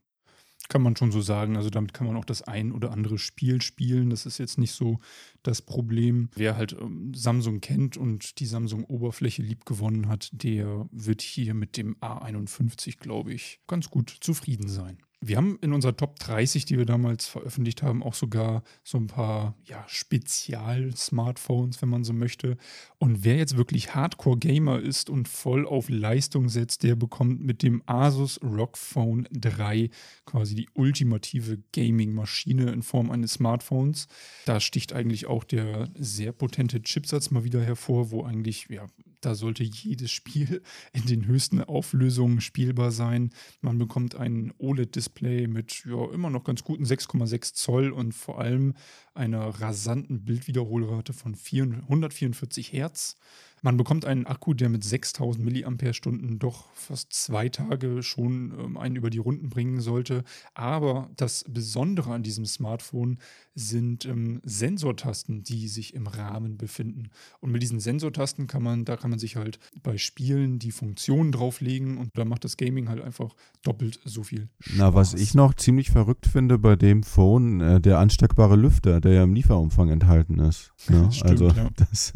Kann 0.67 0.81
man 0.81 0.95
schon 0.95 1.11
so 1.11 1.21
sagen. 1.21 1.57
Also 1.57 1.69
damit 1.69 1.93
kann 1.93 2.07
man 2.07 2.15
auch 2.15 2.25
das 2.25 2.41
ein 2.41 2.71
oder 2.71 2.91
andere 2.91 3.17
Spiel 3.17 3.61
spielen. 3.61 4.09
Das 4.09 4.25
ist 4.25 4.37
jetzt 4.37 4.57
nicht 4.57 4.71
so 4.71 4.99
das 5.43 5.61
Problem. 5.61 6.29
Wer 6.35 6.57
halt 6.57 6.75
ähm, 6.79 7.13
Samsung 7.13 7.61
kennt 7.61 7.97
und 7.97 8.39
die 8.39 8.45
Samsung-Oberfläche 8.45 9.43
liebgewonnen 9.43 10.07
hat, 10.07 10.29
der 10.31 10.87
wird 10.91 11.21
hier 11.21 11.53
mit 11.53 11.77
dem 11.77 11.95
A51, 11.97 12.97
glaube 12.99 13.33
ich, 13.33 13.59
ganz 13.67 13.89
gut 13.89 14.17
zufrieden 14.21 14.67
sein. 14.67 14.97
Wir 15.27 15.37
haben 15.37 15.57
in 15.63 15.73
unserer 15.73 15.97
Top 15.97 16.19
30, 16.19 16.65
die 16.65 16.77
wir 16.77 16.85
damals 16.85 17.25
veröffentlicht 17.25 17.81
haben, 17.81 18.03
auch 18.03 18.13
sogar 18.13 18.61
so 18.83 18.99
ein 18.99 19.07
paar 19.07 19.55
ja, 19.65 19.83
Spezial-Smartphones, 19.87 21.81
wenn 21.81 21.89
man 21.89 22.03
so 22.03 22.13
möchte. 22.13 22.57
Und 22.99 23.23
wer 23.23 23.35
jetzt 23.37 23.57
wirklich 23.57 23.95
Hardcore-Gamer 23.95 24.79
ist 24.79 25.09
und 25.09 25.27
voll 25.27 25.65
auf 25.65 25.89
Leistung 25.89 26.47
setzt, 26.47 26.83
der 26.83 26.95
bekommt 26.95 27.41
mit 27.41 27.63
dem 27.63 27.81
Asus 27.87 28.39
ROG 28.43 28.77
Phone 28.77 29.27
3 29.31 29.89
quasi 30.27 30.53
die 30.53 30.69
ultimative 30.75 31.57
Gaming-Maschine 31.73 32.71
in 32.71 32.83
Form 32.83 33.09
eines 33.09 33.33
Smartphones. 33.33 34.07
Da 34.45 34.59
sticht 34.59 34.93
eigentlich 34.93 35.25
auch 35.25 35.43
der 35.43 35.89
sehr 35.95 36.33
potente 36.33 36.83
Chipsatz 36.83 37.31
mal 37.31 37.43
wieder 37.43 37.63
hervor, 37.63 38.11
wo 38.11 38.23
eigentlich 38.23 38.67
ja, 38.69 38.85
da 39.25 39.33
sollte 39.33 39.63
jedes 39.63 40.11
Spiel 40.11 40.61
in 40.93 41.05
den 41.05 41.25
höchsten 41.25 41.61
Auflösungen 41.61 42.41
spielbar 42.41 42.91
sein. 42.91 43.31
Man 43.61 43.77
bekommt 43.77 44.15
ein 44.15 44.53
OLED-Display 44.59 45.47
mit 45.47 45.83
ja, 45.85 46.11
immer 46.11 46.29
noch 46.29 46.43
ganz 46.43 46.63
guten 46.63 46.85
6,6 46.85 47.53
Zoll 47.53 47.91
und 47.91 48.13
vor 48.13 48.39
allem 48.39 48.75
einer 49.15 49.47
rasanten 49.47 50.25
Bildwiederholrate 50.25 51.13
von 51.13 51.35
144 51.35 52.71
Hertz. 52.71 53.15
Man 53.65 53.77
bekommt 53.77 54.05
einen 54.05 54.27
Akku, 54.27 54.53
der 54.53 54.69
mit 54.69 54.83
6000 54.83 55.43
mAh 55.43 56.37
doch 56.37 56.67
fast 56.75 57.11
zwei 57.13 57.49
Tage 57.49 58.03
schon 58.03 58.53
ähm, 58.59 58.77
einen 58.77 58.95
über 58.95 59.09
die 59.09 59.17
Runden 59.17 59.49
bringen 59.49 59.81
sollte. 59.81 60.23
Aber 60.53 61.09
das 61.17 61.43
Besondere 61.49 62.13
an 62.13 62.21
diesem 62.21 62.45
Smartphone 62.45 63.17
sind 63.55 64.05
ähm, 64.05 64.39
Sensortasten, 64.43 65.41
die 65.41 65.67
sich 65.67 65.95
im 65.95 66.05
Rahmen 66.05 66.57
befinden. 66.57 67.09
Und 67.39 67.51
mit 67.51 67.63
diesen 67.63 67.79
Sensortasten 67.79 68.45
kann 68.45 68.61
man, 68.61 68.85
da 68.85 68.97
kann 68.97 69.09
man 69.09 69.17
sich 69.17 69.35
halt 69.35 69.57
bei 69.81 69.97
Spielen 69.97 70.59
die 70.59 70.71
Funktionen 70.71 71.31
drauflegen 71.31 71.97
und 71.97 72.11
da 72.13 72.23
macht 72.23 72.43
das 72.43 72.57
Gaming 72.57 72.87
halt 72.87 73.01
einfach 73.01 73.33
doppelt 73.63 73.99
so 74.05 74.21
viel 74.21 74.47
Spaß. 74.59 74.75
Na, 74.77 74.93
was 74.93 75.15
ich 75.15 75.33
noch 75.33 75.55
ziemlich 75.55 75.89
verrückt 75.89 76.27
finde 76.27 76.59
bei 76.59 76.75
dem 76.75 77.01
Phone, 77.01 77.61
äh, 77.61 77.81
der 77.81 77.97
ansteckbare 77.97 78.57
Lüfter, 78.57 79.01
der 79.01 79.13
ja 79.13 79.23
im 79.23 79.33
Lieferumfang 79.33 79.89
enthalten 79.89 80.37
ist. 80.37 80.71
Ne? 80.87 81.07
Stimmt, 81.11 81.31
also 81.31 81.47
ja. 81.47 81.69
das, 81.77 82.13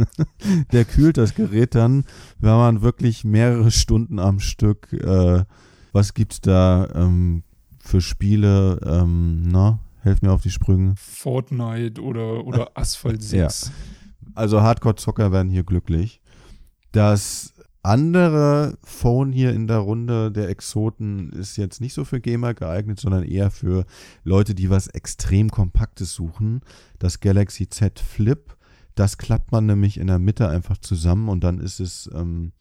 der 0.71 0.85
kühlt 0.85 1.17
das 1.17 1.38
Gerät 1.47 1.75
dann, 1.75 2.05
wenn 2.39 2.51
man 2.51 2.81
wirklich 2.81 3.23
mehrere 3.23 3.71
Stunden 3.71 4.19
am 4.19 4.39
Stück, 4.39 4.93
äh, 4.93 5.43
was 5.91 6.13
gibt's 6.13 6.41
da 6.41 6.87
ähm, 6.93 7.43
für 7.79 8.01
Spiele, 8.01 8.79
ähm, 8.85 9.43
na, 9.47 9.79
helf 10.01 10.21
mir 10.21 10.31
auf 10.31 10.41
die 10.41 10.51
Sprünge. 10.51 10.93
Fortnite 10.97 12.01
oder, 12.01 12.45
oder 12.45 12.71
Asphalt 12.75 13.23
6. 13.23 13.65
Ja. 13.67 13.73
Also 14.35 14.61
Hardcore-Zocker 14.61 15.31
werden 15.31 15.49
hier 15.49 15.63
glücklich. 15.63 16.21
Das 16.91 17.53
andere 17.81 18.77
Phone 18.83 19.31
hier 19.31 19.53
in 19.53 19.67
der 19.67 19.77
Runde 19.77 20.31
der 20.31 20.49
Exoten 20.49 21.31
ist 21.31 21.57
jetzt 21.57 21.79
nicht 21.79 21.93
so 21.93 22.03
für 22.03 22.19
Gamer 22.19 22.53
geeignet, 22.53 22.99
sondern 22.99 23.23
eher 23.23 23.51
für 23.51 23.85
Leute, 24.23 24.53
die 24.53 24.69
was 24.69 24.87
extrem 24.87 25.49
Kompaktes 25.49 26.13
suchen. 26.13 26.61
Das 26.99 27.19
Galaxy 27.19 27.69
Z 27.69 27.99
Flip 27.99 28.55
das 28.99 29.17
klappt 29.17 29.53
man 29.53 29.65
nämlich 29.65 29.97
in 29.97 30.07
der 30.07 30.19
Mitte 30.19 30.49
einfach 30.49 30.77
zusammen 30.77 31.29
und 31.29 31.41
dann 31.41 31.59
ist 31.59 31.79
es 31.79 32.09
ähm, 32.13 32.51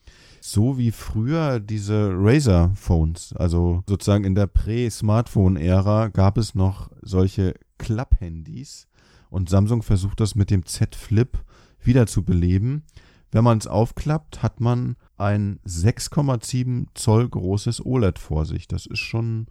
so 0.41 0.79
wie 0.79 0.93
früher 0.93 1.59
diese 1.59 2.13
Razer-Phones. 2.13 3.33
Also 3.33 3.83
sozusagen 3.89 4.23
in 4.23 4.37
der 4.37 4.47
Prä-Smartphone-Ära 4.47 6.09
gab 6.09 6.39
es 6.39 6.55
noch 6.55 6.93
solche 7.03 7.55
Klapp-Handys 7.79 8.87
und 9.31 9.49
Samsung 9.49 9.83
versucht 9.83 10.21
das 10.21 10.37
mit 10.37 10.51
dem 10.51 10.65
Z 10.65 10.95
Flip 10.95 11.37
wieder 11.83 12.07
zu 12.07 12.23
beleben. 12.23 12.85
Wenn 13.33 13.43
man 13.43 13.59
es 13.59 13.67
aufklappt, 13.67 14.41
hat 14.41 14.61
man 14.61 14.95
ein 15.17 15.59
6,7 15.67 16.87
Zoll 16.95 17.29
großes 17.29 17.85
OLED 17.85 18.21
vor 18.21 18.45
sich. 18.45 18.69
Das 18.69 18.87
ist 18.87 19.01
schon 19.01 19.49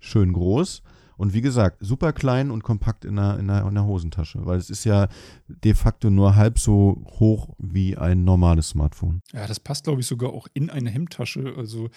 schön 0.00 0.32
groß. 0.32 0.82
Und 1.16 1.32
wie 1.32 1.40
gesagt, 1.40 1.78
super 1.80 2.12
klein 2.12 2.50
und 2.50 2.62
kompakt 2.62 3.04
in 3.04 3.16
der, 3.16 3.38
in, 3.38 3.48
der, 3.48 3.66
in 3.66 3.74
der 3.74 3.84
Hosentasche, 3.84 4.44
weil 4.44 4.58
es 4.58 4.70
ist 4.70 4.84
ja 4.84 5.08
de 5.48 5.74
facto 5.74 6.10
nur 6.10 6.36
halb 6.36 6.58
so 6.58 7.04
hoch 7.18 7.54
wie 7.58 7.96
ein 7.96 8.24
normales 8.24 8.70
Smartphone. 8.70 9.20
Ja, 9.32 9.46
das 9.46 9.60
passt, 9.60 9.84
glaube 9.84 10.00
ich, 10.00 10.06
sogar 10.06 10.32
auch 10.32 10.48
in 10.54 10.70
eine 10.70 10.90
Hemdtasche. 10.90 11.54
Also 11.56 11.90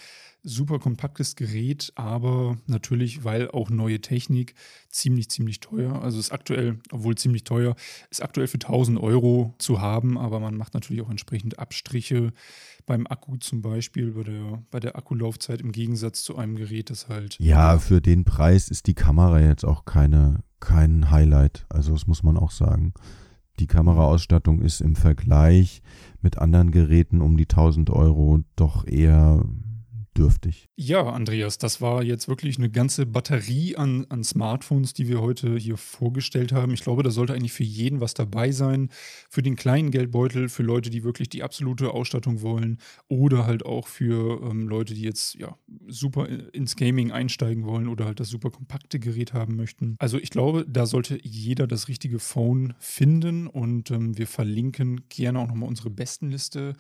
super 0.44 0.80
kompaktes 0.80 1.36
Gerät, 1.36 1.92
aber 1.96 2.58
natürlich, 2.68 3.24
weil 3.24 3.50
auch 3.52 3.70
neue 3.70 4.00
Technik, 4.00 4.56
ziemlich, 4.90 5.30
ziemlich 5.30 5.60
teuer. 5.60 6.02
Also 6.02 6.20
ist 6.20 6.32
aktuell, 6.32 6.80
obwohl 6.92 7.16
ziemlich 7.16 7.44
teuer, 7.44 7.76
ist 8.10 8.24
aktuell 8.24 8.48
für 8.48 8.56
1000 8.56 9.00
Euro 9.00 9.56
zu 9.58 9.82
haben, 9.82 10.18
aber 10.18 10.40
man 10.40 10.56
macht 10.56 10.74
natürlich 10.74 11.02
auch 11.02 11.10
entsprechend 11.10 11.60
Abstriche 11.60 12.34
beim 12.86 13.06
Akku 13.06 13.36
zum 13.36 13.62
Beispiel, 13.62 14.12
bei 14.12 14.24
der, 14.24 14.64
bei 14.72 14.80
der 14.80 14.96
Akkulaufzeit 14.96 15.60
im 15.60 15.74
Gegensatz 15.74 16.24
zu 16.24 16.38
einem 16.38 16.56
Gerät, 16.56 16.90
das 16.90 17.10
halt. 17.10 17.36
Ja, 17.40 17.78
für 17.80 18.02
den 18.02 18.24
Preis 18.24 18.70
ist 18.70 18.88
die 18.88 18.94
Kamera 18.94 19.07
jetzt 19.40 19.66
auch 19.66 19.86
keine, 19.86 20.44
kein 20.60 21.12
Highlight. 21.12 21.66
Also 21.70 21.94
das 21.94 22.08
muss 22.08 22.24
man 22.24 22.38
auch 22.38 22.52
sagen. 22.52 22.94
Die 23.60 23.68
Kameraausstattung 23.68 24.62
ist 24.62 24.82
im 24.82 24.96
Vergleich 24.96 25.82
mit 26.22 26.38
anderen 26.38 26.72
Geräten 26.72 27.22
um 27.22 27.38
die 27.38 27.46
1000 27.46 27.90
Euro 27.90 28.40
doch 28.56 28.86
eher 28.86 29.44
dürftig. 30.18 30.68
Ja, 30.76 31.04
Andreas, 31.04 31.58
das 31.58 31.82
war 31.82 32.04
jetzt 32.04 32.28
wirklich 32.28 32.58
eine 32.58 32.70
ganze 32.70 33.06
Batterie 33.06 33.76
an, 33.76 34.06
an 34.10 34.24
Smartphones, 34.24 34.94
die 34.94 35.08
wir 35.08 35.22
heute 35.22 35.58
hier 35.58 35.78
vorgestellt 35.78 36.52
haben. 36.52 36.74
Ich 36.74 36.82
glaube, 36.82 37.04
da 37.04 37.12
sollte 37.12 37.34
eigentlich 37.34 37.54
für 37.54 37.64
jeden 37.64 38.02
was 38.02 38.14
dabei 38.14 38.52
sein. 38.52 38.90
Für 39.30 39.42
den 39.42 39.56
kleinen 39.56 39.92
Geldbeutel, 39.92 40.50
für 40.50 40.64
Leute, 40.64 40.90
die 40.90 41.04
wirklich 41.04 41.30
die 41.30 41.44
absolute 41.44 41.92
Ausstattung 41.92 42.42
wollen 42.42 42.80
oder 43.08 43.46
halt 43.46 43.66
auch 43.66 43.88
für 43.88 44.42
ähm, 44.50 44.68
Leute, 44.68 44.94
die 44.94 45.04
jetzt 45.04 45.36
ja 45.36 45.56
super 45.88 46.28
ins 46.28 46.76
Gaming 46.76 47.12
einsteigen 47.12 47.66
wollen 47.66 47.88
oder 47.88 48.06
halt 48.06 48.20
das 48.20 48.30
super 48.30 48.52
kompakte 48.52 49.00
Gerät 49.00 49.34
haben 49.34 49.56
möchten. 49.56 49.96
Also 50.00 50.18
ich 50.18 50.30
glaube, 50.30 50.66
da 50.68 50.86
sollte 50.86 51.20
jeder 51.22 51.68
das 51.68 51.88
richtige 51.88 52.20
Phone 52.20 52.74
finden 52.80 53.48
und 53.48 53.92
ähm, 53.92 54.18
wir 54.18 54.28
verlinken 54.28 55.02
gerne 55.10 55.40
auch 55.40 55.48
nochmal 55.48 55.70
unsere 55.70 55.90
Bestenliste 55.90 56.74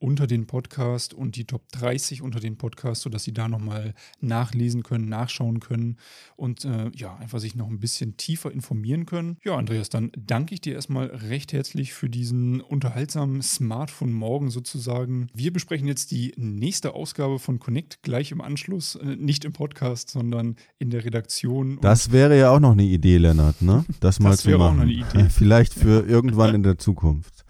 unter 0.00 0.26
den 0.26 0.46
Podcast 0.46 1.14
und 1.14 1.36
die 1.36 1.44
Top 1.44 1.70
30 1.72 2.22
unter 2.22 2.40
den 2.40 2.56
Podcast, 2.56 3.02
sodass 3.02 3.22
Sie 3.22 3.34
da 3.34 3.48
nochmal 3.48 3.94
nachlesen 4.20 4.82
können, 4.82 5.08
nachschauen 5.08 5.60
können 5.60 5.98
und 6.36 6.64
äh, 6.64 6.90
ja, 6.96 7.16
einfach 7.16 7.38
sich 7.38 7.54
noch 7.54 7.68
ein 7.68 7.78
bisschen 7.78 8.16
tiefer 8.16 8.50
informieren 8.50 9.06
können. 9.06 9.36
Ja, 9.44 9.56
Andreas, 9.56 9.90
dann 9.90 10.10
danke 10.16 10.54
ich 10.54 10.62
dir 10.62 10.74
erstmal 10.74 11.06
recht 11.06 11.52
herzlich 11.52 11.92
für 11.92 12.08
diesen 12.08 12.60
unterhaltsamen 12.62 13.42
Smartphone 13.42 14.12
morgen 14.12 14.50
sozusagen. 14.50 15.28
Wir 15.34 15.52
besprechen 15.52 15.86
jetzt 15.86 16.10
die 16.10 16.32
nächste 16.36 16.94
Ausgabe 16.94 17.38
von 17.38 17.58
Connect 17.58 18.02
gleich 18.02 18.32
im 18.32 18.40
Anschluss, 18.40 18.94
äh, 18.94 19.16
nicht 19.16 19.44
im 19.44 19.52
Podcast, 19.52 20.08
sondern 20.08 20.56
in 20.78 20.88
der 20.88 21.04
Redaktion. 21.04 21.78
Das 21.82 22.10
wäre 22.10 22.38
ja 22.38 22.50
auch 22.50 22.60
noch 22.60 22.72
eine 22.72 22.84
Idee, 22.84 23.18
Lennart, 23.18 23.60
ne? 23.62 23.84
Das 24.00 24.18
mal 24.18 24.30
das 24.30 24.40
zu 24.40 24.50
machen. 24.56 24.78
Auch 24.78 24.82
eine 24.82 24.92
Idee. 24.92 25.28
Vielleicht 25.30 25.74
für 25.74 26.06
irgendwann 26.06 26.54
in 26.54 26.62
der 26.62 26.78
Zukunft. 26.78 27.44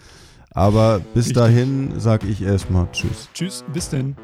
Aber 0.53 1.01
bis 1.15 1.33
dahin 1.33 2.01
sage 2.01 2.27
ich 2.27 2.43
erstmal 2.43 2.91
Tschüss. 2.93 3.29
Tschüss, 3.33 3.65
bis 3.73 3.89
denn. 3.89 4.17